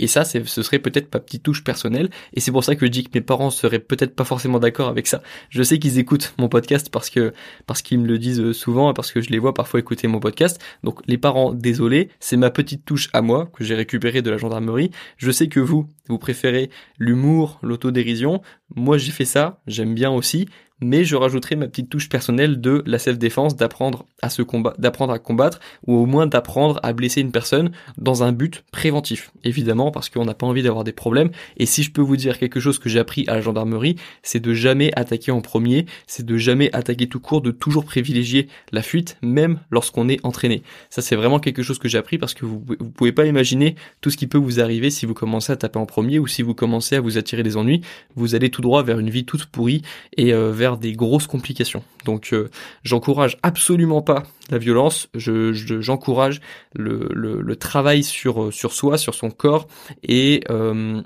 Et 0.01 0.07
ça, 0.07 0.25
ce 0.25 0.63
serait 0.63 0.79
peut-être 0.79 1.13
ma 1.13 1.21
petite 1.21 1.43
touche 1.43 1.63
personnelle. 1.63 2.09
Et 2.33 2.41
c'est 2.41 2.51
pour 2.51 2.65
ça 2.65 2.75
que 2.75 2.87
je 2.87 2.91
dis 2.91 3.05
que 3.05 3.11
mes 3.15 3.21
parents 3.21 3.51
seraient 3.51 3.79
peut-être 3.79 4.17
pas 4.17 4.25
forcément 4.25 4.59
d'accord 4.59 4.89
avec 4.89 5.07
ça. 5.07 5.23
Je 5.51 5.63
sais 5.63 5.79
qu'ils 5.79 5.99
écoutent 5.99 6.33
mon 6.39 6.49
podcast 6.49 6.89
parce 6.91 7.11
que 7.11 7.35
parce 7.67 7.83
qu'ils 7.83 8.01
me 8.01 8.07
le 8.07 8.19
disent 8.19 8.53
souvent, 8.53 8.95
parce 8.95 9.13
que 9.13 9.21
je 9.21 9.29
les 9.29 9.39
vois 9.39 9.53
parfois 9.53 9.79
écouter 9.79 10.09
mon 10.09 10.19
podcast. 10.19 10.59
Donc 10.85 11.01
les 11.07 11.19
parents, 11.19 11.53
désolé, 11.53 12.09
c'est 12.19 12.39
ma 12.39 12.51
petite 12.51 12.87
touche 12.87 13.11
à 13.13 13.21
moi 13.21 13.51
que 13.53 13.63
j'ai 13.63 13.75
récupérée 13.75 14.23
de 14.23 14.31
la 14.31 14.39
gendarmerie. 14.39 14.91
Je 15.19 15.31
sais 15.31 15.49
que 15.49 15.61
vous, 15.61 15.91
vous 16.09 16.19
préférez 16.19 16.71
l'humour, 16.99 17.59
l'autodérision. 17.63 18.41
Moi, 18.75 18.97
j'ai 18.97 19.13
fait 19.13 19.27
ça, 19.27 19.61
j'aime 19.67 19.95
bien 19.95 20.11
aussi 20.11 20.49
mais 20.81 21.05
je 21.05 21.17
rajouterai 21.17 21.57
ma 21.57 21.69
petite 21.69 21.89
touche 21.89 22.09
personnelle 22.09 22.61
de 22.61 22.83
la 22.87 22.99
self-défense, 22.99 23.57
d'apprendre 23.57 24.07
à 24.23 24.31
se 24.31 24.43
combattre, 24.43 24.81
d'apprendre 24.81 25.13
à 25.13 25.19
combattre, 25.19 25.61
ou 25.87 25.95
au 25.95 26.07
moins 26.07 26.27
d'apprendre 26.27 26.81
à 26.83 26.93
blesser 26.93 27.21
une 27.21 27.33
personne 27.33 27.71
dans 27.99 28.23
un 28.23 28.33
but 28.33 28.65
préventif. 28.73 29.33
Évidemment, 29.45 29.91
parce 29.91 30.09
qu'on 30.09 30.25
n'a 30.25 30.35
pas 30.35 30.47
envie 30.47 30.63
d'avoir 30.63 30.85
des 30.85 30.93
problèmes. 30.93 31.31
Et 31.57 31.67
si 31.67 31.83
je 31.83 31.91
peux 31.91 32.03
vous 32.03 32.17
dire 32.17 32.39
quelque 32.39 32.61
chose 32.61 32.79
que 32.79 32.89
j'ai 32.89 32.99
appris 32.99 33.25
à 33.29 33.35
la 33.35 33.41
gendarmerie, 33.41 33.97
c'est 34.23 34.41
de 34.41 34.55
jamais 34.55 34.93
attaquer 34.97 35.33
en 35.33 35.41
premier, 35.41 35.87
c'est 36.07 36.25
de 36.25 36.37
jamais 36.37 36.71
attaquer 36.75 37.07
tout 37.07 37.21
court, 37.21 37.41
de 37.41 37.51
toujours 37.51 37.85
privilégier 37.85 38.49
la 38.73 38.83
fuite, 38.83 39.17
même 39.23 39.61
lorsqu'on 39.71 40.09
est 40.09 40.25
entraîné. 40.25 40.63
Ça, 40.89 41.03
c'est 41.03 41.17
vraiment 41.17 41.39
quelque 41.39 41.63
chose 41.63 41.79
que 41.79 41.89
j'ai 41.89 41.99
appris 41.99 42.19
parce 42.19 42.35
que 42.35 42.45
vous, 42.45 42.63
vous 42.79 42.91
pouvez 42.91 43.13
pas 43.13 43.27
imaginer 43.27 43.75
tout 44.01 44.11
ce 44.11 44.17
qui 44.17 44.27
peut 44.27 44.39
vous 44.39 44.61
arriver 44.61 44.91
si 44.91 45.07
vous 45.07 45.15
commencez 45.15 45.53
à 45.53 45.57
taper 45.57 45.79
en 45.79 45.87
premier 45.87 46.19
ou 46.19 46.27
si 46.27 46.43
vous 46.43 46.55
commencez 46.55 46.97
à 46.97 47.01
vous 47.01 47.19
attirer 47.19 47.43
des 47.43 47.57
ennuis. 47.57 47.83
Vous 48.17 48.35
allez 48.35 48.51
tout 48.51 48.63
droit 48.63 48.83
vers 48.83 48.99
une 48.99 49.11
vie 49.11 49.25
toute 49.25 49.47
pourrie 49.47 49.83
et 50.17 50.33
euh, 50.33 50.53
vers 50.53 50.70
des 50.77 50.93
grosses 50.93 51.27
complications. 51.27 51.83
Donc 52.05 52.33
euh, 52.33 52.51
j'encourage 52.83 53.39
absolument 53.43 54.03
pas 54.03 54.25
la 54.51 54.59
violence, 54.59 55.09
je, 55.15 55.53
j'encourage 55.53 56.41
le, 56.75 57.09
le, 57.13 57.57
travail 57.57 58.03
sur, 58.03 58.45
euh, 58.45 58.51
sur 58.51 58.73
soi, 58.73 58.99
sur 58.99 59.15
son 59.15 59.31
corps 59.31 59.67
et 60.03 60.43
euh, 60.51 61.03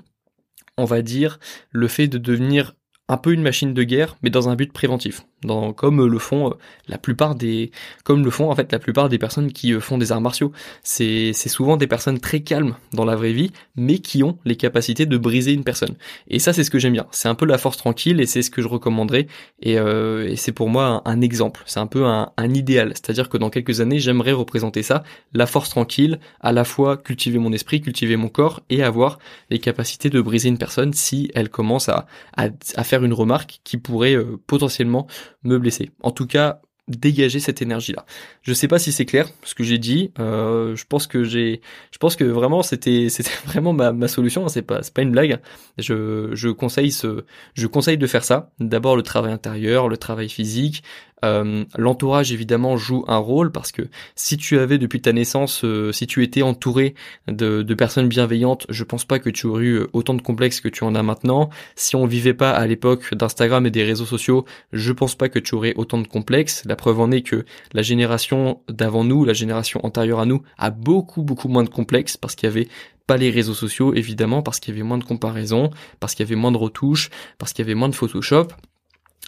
on 0.77 0.85
va 0.85 1.01
dire 1.01 1.39
le 1.71 1.87
fait 1.87 2.07
de 2.07 2.17
devenir 2.17 2.75
un 3.07 3.17
peu 3.17 3.33
une 3.33 3.41
machine 3.41 3.73
de 3.73 3.83
guerre, 3.83 4.15
mais 4.23 4.31
dans 4.31 4.49
un 4.49 4.55
but 4.55 4.73
préventif, 4.73 5.25
dans, 5.43 5.73
comme 5.73 6.03
le 6.03 6.17
font 6.17 6.49
euh, 6.49 6.53
la 6.87 6.97
plupart 6.97 7.35
des, 7.35 7.69
comme 8.03 8.25
le 8.25 8.31
font 8.31 8.49
en 8.49 8.55
fait 8.55 8.71
la 8.71 8.79
plupart 8.79 9.09
des 9.09 9.19
personnes 9.19 9.51
qui 9.51 9.73
euh, 9.73 9.79
font 9.79 9.99
des 9.99 10.11
arts 10.11 10.21
martiaux. 10.21 10.51
C'est, 10.81 11.31
c'est 11.33 11.49
souvent 11.49 11.77
des 11.77 11.85
personnes 11.85 12.19
très 12.19 12.39
calmes 12.39 12.75
dans 12.93 13.05
la 13.05 13.15
vraie 13.15 13.31
vie, 13.31 13.51
mais 13.75 13.99
qui 13.99 14.23
ont 14.23 14.39
les 14.43 14.55
capacités 14.55 15.05
de 15.05 15.17
briser 15.17 15.53
une 15.53 15.63
personne. 15.63 15.95
Et 16.27 16.39
ça, 16.39 16.51
c'est 16.51 16.63
ce 16.63 16.71
que 16.71 16.79
j'aime 16.79 16.93
bien. 16.93 17.05
C'est 17.11 17.27
un 17.27 17.35
peu 17.35 17.45
la 17.45 17.59
force 17.59 17.77
tranquille, 17.77 18.19
et 18.19 18.25
c'est 18.25 18.41
ce 18.41 18.49
que 18.49 18.63
je 18.63 18.67
recommanderais. 18.67 19.27
Et, 19.61 19.77
euh, 19.77 20.27
et 20.27 20.35
c'est 20.35 20.51
pour 20.51 20.69
moi 20.69 21.03
un, 21.05 21.21
exemple. 21.21 21.61
C'est 21.67 21.79
un 21.79 21.87
peu 21.87 22.05
un, 22.05 22.31
un 22.37 22.53
idéal. 22.53 22.89
C'est-à-dire 22.95 23.29
que 23.29 23.37
dans 23.37 23.51
quelques 23.51 23.81
années, 23.81 23.99
j'aimerais 23.99 24.31
représenter 24.31 24.81
ça, 24.81 25.03
la 25.33 25.45
force 25.45 25.69
tranquille, 25.69 26.19
à 26.41 26.51
la 26.51 26.63
fois 26.63 26.97
cultiver 26.97 27.37
mon 27.37 27.53
esprit, 27.53 27.81
cultiver 27.81 28.15
mon 28.17 28.29
corps, 28.29 28.63
et 28.71 28.81
avoir 28.81 29.19
les 29.51 29.59
capacités 29.59 30.09
de 30.09 30.21
briser 30.21 30.49
une 30.49 30.57
personne 30.57 30.93
si 30.93 31.29
elle 31.35 31.49
commence 31.49 31.87
à, 31.87 32.07
à 32.35 32.83
faire 32.83 32.94
une 33.03 33.13
remarque 33.13 33.59
qui 33.63 33.77
pourrait 33.77 34.15
euh, 34.15 34.37
potentiellement 34.47 35.07
me 35.43 35.57
blesser. 35.57 35.91
En 36.01 36.11
tout 36.11 36.27
cas, 36.27 36.61
dégager 36.87 37.39
cette 37.39 37.61
énergie 37.61 37.93
là. 37.93 38.05
Je 38.41 38.53
sais 38.53 38.67
pas 38.67 38.77
si 38.77 38.91
c'est 38.91 39.05
clair 39.05 39.29
ce 39.43 39.55
que 39.55 39.63
j'ai 39.63 39.77
dit. 39.77 40.11
Euh, 40.19 40.75
je 40.75 40.85
pense 40.85 41.07
que 41.07 41.23
j'ai, 41.23 41.61
je 41.91 41.97
pense 41.97 42.15
que 42.15 42.23
vraiment 42.23 42.61
c'était 42.61 43.09
c'était 43.09 43.31
vraiment 43.45 43.73
ma, 43.73 43.91
ma 43.91 44.07
solution. 44.07 44.45
Hein. 44.45 44.49
C'est 44.49 44.61
pas 44.61 44.83
c'est 44.83 44.93
pas 44.93 45.01
une 45.01 45.11
blague. 45.11 45.39
Je 45.77 46.29
je 46.33 46.49
conseille 46.49 46.91
ce 46.91 47.25
je 47.55 47.67
conseille 47.67 47.97
de 47.97 48.07
faire 48.07 48.23
ça. 48.23 48.51
D'abord 48.59 48.95
le 48.95 49.03
travail 49.03 49.31
intérieur, 49.31 49.89
le 49.89 49.97
travail 49.97 50.29
physique, 50.29 50.83
euh, 51.23 51.63
l'entourage 51.77 52.31
évidemment 52.31 52.77
joue 52.77 53.05
un 53.07 53.17
rôle 53.17 53.51
parce 53.51 53.71
que 53.71 53.83
si 54.15 54.37
tu 54.37 54.59
avais 54.59 54.77
depuis 54.77 55.01
ta 55.01 55.13
naissance, 55.13 55.63
euh, 55.63 55.91
si 55.91 56.07
tu 56.07 56.23
étais 56.23 56.41
entouré 56.41 56.93
de, 57.27 57.63
personnes 57.73 58.07
bienveillantes, 58.07 58.65
je 58.69 58.83
pense 58.83 59.05
pas 59.05 59.19
que 59.19 59.29
tu 59.29 59.47
aurais 59.47 59.63
eu 59.63 59.81
autant 59.93 60.13
de 60.13 60.21
complexes 60.21 60.61
que 60.61 60.69
tu 60.69 60.83
en 60.83 60.95
as 60.95 61.03
maintenant. 61.03 61.49
Si 61.75 61.95
on 61.95 62.05
vivait 62.05 62.33
pas 62.33 62.51
à 62.51 62.65
l'époque 62.67 63.13
d'Instagram 63.13 63.65
et 63.65 63.71
des 63.71 63.83
réseaux 63.83 64.05
sociaux, 64.05 64.45
je 64.71 64.91
pense 64.91 65.15
pas 65.15 65.29
que 65.29 65.39
tu 65.39 65.55
aurais 65.55 65.73
autant 65.75 65.99
de 65.99 66.07
complexes. 66.07 66.63
La 66.65 66.75
preuve 66.75 66.99
en 66.99 67.11
est 67.11 67.21
que 67.21 67.45
la 67.73 67.81
génération 67.81 68.61
d'avant 68.69 69.03
nous, 69.03 69.25
la 69.25 69.33
génération 69.33 69.85
antérieure 69.85 70.19
à 70.19 70.25
nous, 70.25 70.41
a 70.57 70.69
beaucoup 70.69 71.23
beaucoup 71.23 71.47
moins 71.47 71.63
de 71.63 71.69
complexes 71.69 72.17
parce 72.17 72.35
qu'il 72.35 72.47
y 72.47 72.51
avait 72.51 72.67
pas 73.07 73.17
les 73.17 73.29
réseaux 73.29 73.53
sociaux 73.53 73.93
évidemment 73.93 74.41
parce 74.41 74.59
qu'il 74.59 74.73
y 74.73 74.77
avait 74.77 74.87
moins 74.87 74.97
de 74.97 75.03
comparaisons, 75.03 75.69
parce 75.99 76.15
qu'il 76.15 76.25
y 76.25 76.27
avait 76.27 76.39
moins 76.39 76.51
de 76.51 76.57
retouches, 76.57 77.09
parce 77.37 77.53
qu'il 77.53 77.63
y 77.63 77.67
avait 77.67 77.75
moins 77.75 77.89
de 77.89 77.95
Photoshop. 77.95 78.47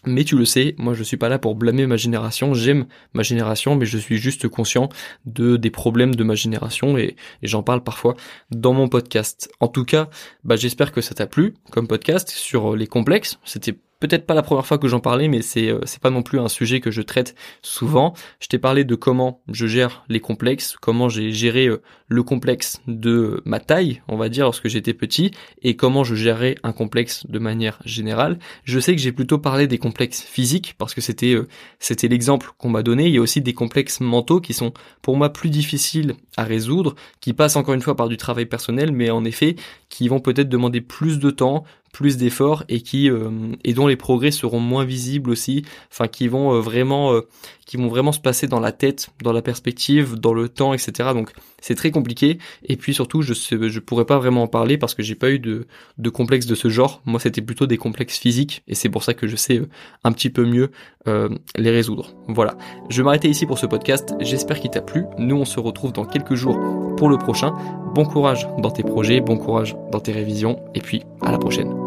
Mais 0.05 0.23
tu 0.23 0.37
le 0.37 0.45
sais, 0.45 0.75
moi 0.77 0.93
je 0.93 1.03
suis 1.03 1.17
pas 1.17 1.27
là 1.27 1.39
pour 1.39 1.55
blâmer 1.55 1.87
ma 1.87 1.97
génération, 1.97 2.53
j'aime 2.53 2.85
ma 3.13 3.23
génération, 3.23 3.75
mais 3.75 3.85
je 3.85 3.97
suis 3.97 4.17
juste 4.17 4.47
conscient 4.47 4.89
de 5.25 5.57
des 5.57 5.71
problèmes 5.71 6.13
de 6.15 6.23
ma 6.23 6.35
génération 6.35 6.97
et, 6.97 7.15
j'en 7.41 7.63
parle 7.63 7.83
parfois 7.83 8.15
dans 8.51 8.73
mon 8.73 8.87
podcast. 8.89 9.49
En 9.59 9.67
tout 9.67 9.85
cas, 9.85 10.09
bah 10.43 10.55
j'espère 10.55 10.91
que 10.91 11.01
ça 11.01 11.15
t'a 11.15 11.27
plu 11.27 11.55
comme 11.71 11.87
podcast 11.87 12.29
sur 12.29 12.75
les 12.75 12.87
complexes. 12.87 13.39
C'était 13.43 13.75
peut-être 13.99 14.25
pas 14.25 14.33
la 14.33 14.43
première 14.43 14.65
fois 14.65 14.77
que 14.77 14.87
j'en 14.87 14.99
parlais, 14.99 15.27
mais 15.27 15.41
c'est 15.41 15.69
euh, 15.69 15.79
c'est 15.85 16.01
pas 16.01 16.09
non 16.09 16.23
plus 16.23 16.39
un 16.39 16.47
sujet 16.47 16.79
que 16.79 16.91
je 16.91 17.01
traite 17.01 17.35
souvent. 17.61 18.13
Je 18.39 18.47
t'ai 18.47 18.59
parlé 18.59 18.83
de 18.83 18.95
comment 18.95 19.41
je 19.51 19.67
gère 19.67 20.03
les 20.09 20.19
complexes, 20.19 20.75
comment 20.79 21.09
j'ai 21.09 21.31
géré 21.31 21.67
euh, 21.67 21.81
le 22.07 22.23
complexe 22.23 22.79
de 22.87 23.41
ma 23.45 23.59
taille, 23.59 24.01
on 24.07 24.17
va 24.17 24.29
dire, 24.29 24.45
lorsque 24.45 24.67
j'étais 24.67 24.93
petit, 24.93 25.31
et 25.61 25.75
comment 25.75 26.03
je 26.03 26.15
gérais 26.15 26.55
un 26.63 26.71
complexe 26.71 27.25
de 27.27 27.39
manière 27.39 27.79
générale. 27.85 28.39
Je 28.63 28.79
sais 28.79 28.95
que 28.95 29.01
j'ai 29.01 29.11
plutôt 29.11 29.39
parlé 29.39 29.67
des 29.67 29.77
complexes 29.77 30.21
physiques 30.21 30.75
parce 30.77 30.93
que 30.93 31.01
c'était 31.01 31.33
euh, 31.33 31.47
c'était 31.79 32.07
l'exemple 32.07 32.51
qu'on 32.57 32.69
m'a 32.69 32.83
donné. 32.83 33.07
Il 33.07 33.13
y 33.13 33.17
a 33.17 33.21
aussi 33.21 33.41
des 33.41 33.53
complexes 33.53 33.99
mentaux 33.99 34.41
qui 34.41 34.53
sont 34.53 34.73
pour 35.01 35.17
moi 35.17 35.33
plus 35.33 35.49
difficiles 35.49 36.15
à 36.37 36.43
résoudre, 36.43 36.95
qui 37.19 37.33
passent 37.33 37.55
encore 37.55 37.73
une 37.73 37.81
fois 37.81 37.95
par 37.95 38.07
du 38.07 38.17
travail 38.17 38.45
personnel, 38.45 38.91
mais 38.91 39.09
en 39.09 39.25
effet 39.25 39.55
qui 39.89 40.07
vont 40.07 40.19
peut-être 40.19 40.49
demander 40.49 40.81
plus 40.81 41.19
de 41.19 41.29
temps, 41.29 41.63
plus 41.97 42.15
d'efforts 42.15 42.63
et 42.69 42.81
qui 42.81 43.09
euh, 43.09 43.31
et 43.63 43.73
dont 43.73 43.87
les 43.87 43.95
progrès 43.95 44.29
seront 44.29 44.59
moins 44.59 44.85
visibles 44.85 45.31
aussi, 45.31 45.65
enfin 45.91 46.07
qui 46.07 46.27
vont 46.27 46.53
euh, 46.53 46.59
vraiment 46.59 47.11
euh, 47.11 47.21
qui 47.65 47.75
vont 47.75 47.87
vraiment 47.87 48.11
se 48.11 48.19
passer 48.19 48.45
dans 48.45 48.59
la 48.59 48.71
tête, 48.71 49.09
dans 49.23 49.33
la 49.33 49.41
perspective, 49.41 50.15
dans 50.15 50.33
le 50.33 50.47
temps, 50.47 50.73
etc. 50.73 51.09
Donc 51.13 51.31
c'est 51.59 51.73
très 51.73 51.89
compliqué. 51.89 52.37
Et 52.63 52.77
puis 52.77 52.93
surtout, 52.93 53.21
je 53.21 53.33
sais, 53.33 53.57
je 53.67 53.79
pourrais 53.79 54.05
pas 54.05 54.19
vraiment 54.19 54.43
en 54.43 54.47
parler 54.47 54.77
parce 54.77 54.93
que 54.93 55.01
j'ai 55.03 55.15
pas 55.15 55.31
eu 55.31 55.39
de, 55.39 55.65
de 55.97 56.09
complexe 56.09 56.45
de 56.45 56.55
ce 56.55 56.69
genre. 56.69 57.01
Moi, 57.05 57.19
c'était 57.19 57.41
plutôt 57.41 57.65
des 57.65 57.77
complexes 57.77 58.17
physiques 58.17 58.63
et 58.67 58.75
c'est 58.75 58.89
pour 58.89 59.03
ça 59.03 59.13
que 59.13 59.27
je 59.27 59.35
sais 59.35 59.61
un 60.03 60.11
petit 60.11 60.29
peu 60.29 60.45
mieux 60.45 60.71
euh, 61.07 61.29
les 61.55 61.71
résoudre. 61.71 62.13
Voilà. 62.27 62.55
Je 62.89 62.97
vais 62.97 63.03
m'arrêter 63.03 63.27
ici 63.27 63.45
pour 63.45 63.57
ce 63.57 63.65
podcast. 63.65 64.13
J'espère 64.19 64.59
qu'il 64.59 64.69
t'a 64.69 64.81
plu. 64.81 65.03
Nous, 65.17 65.35
on 65.35 65.45
se 65.45 65.59
retrouve 65.59 65.91
dans 65.91 66.05
quelques 66.05 66.35
jours 66.35 66.59
pour 66.95 67.09
le 67.09 67.17
prochain. 67.17 67.53
Bon 67.93 68.05
courage 68.05 68.47
dans 68.59 68.71
tes 68.71 68.83
projets, 68.83 69.19
bon 69.19 69.37
courage 69.37 69.75
dans 69.91 69.99
tes 69.99 70.11
révisions 70.11 70.59
et 70.73 70.79
puis 70.79 71.03
à 71.21 71.31
la 71.31 71.37
prochaine. 71.37 71.86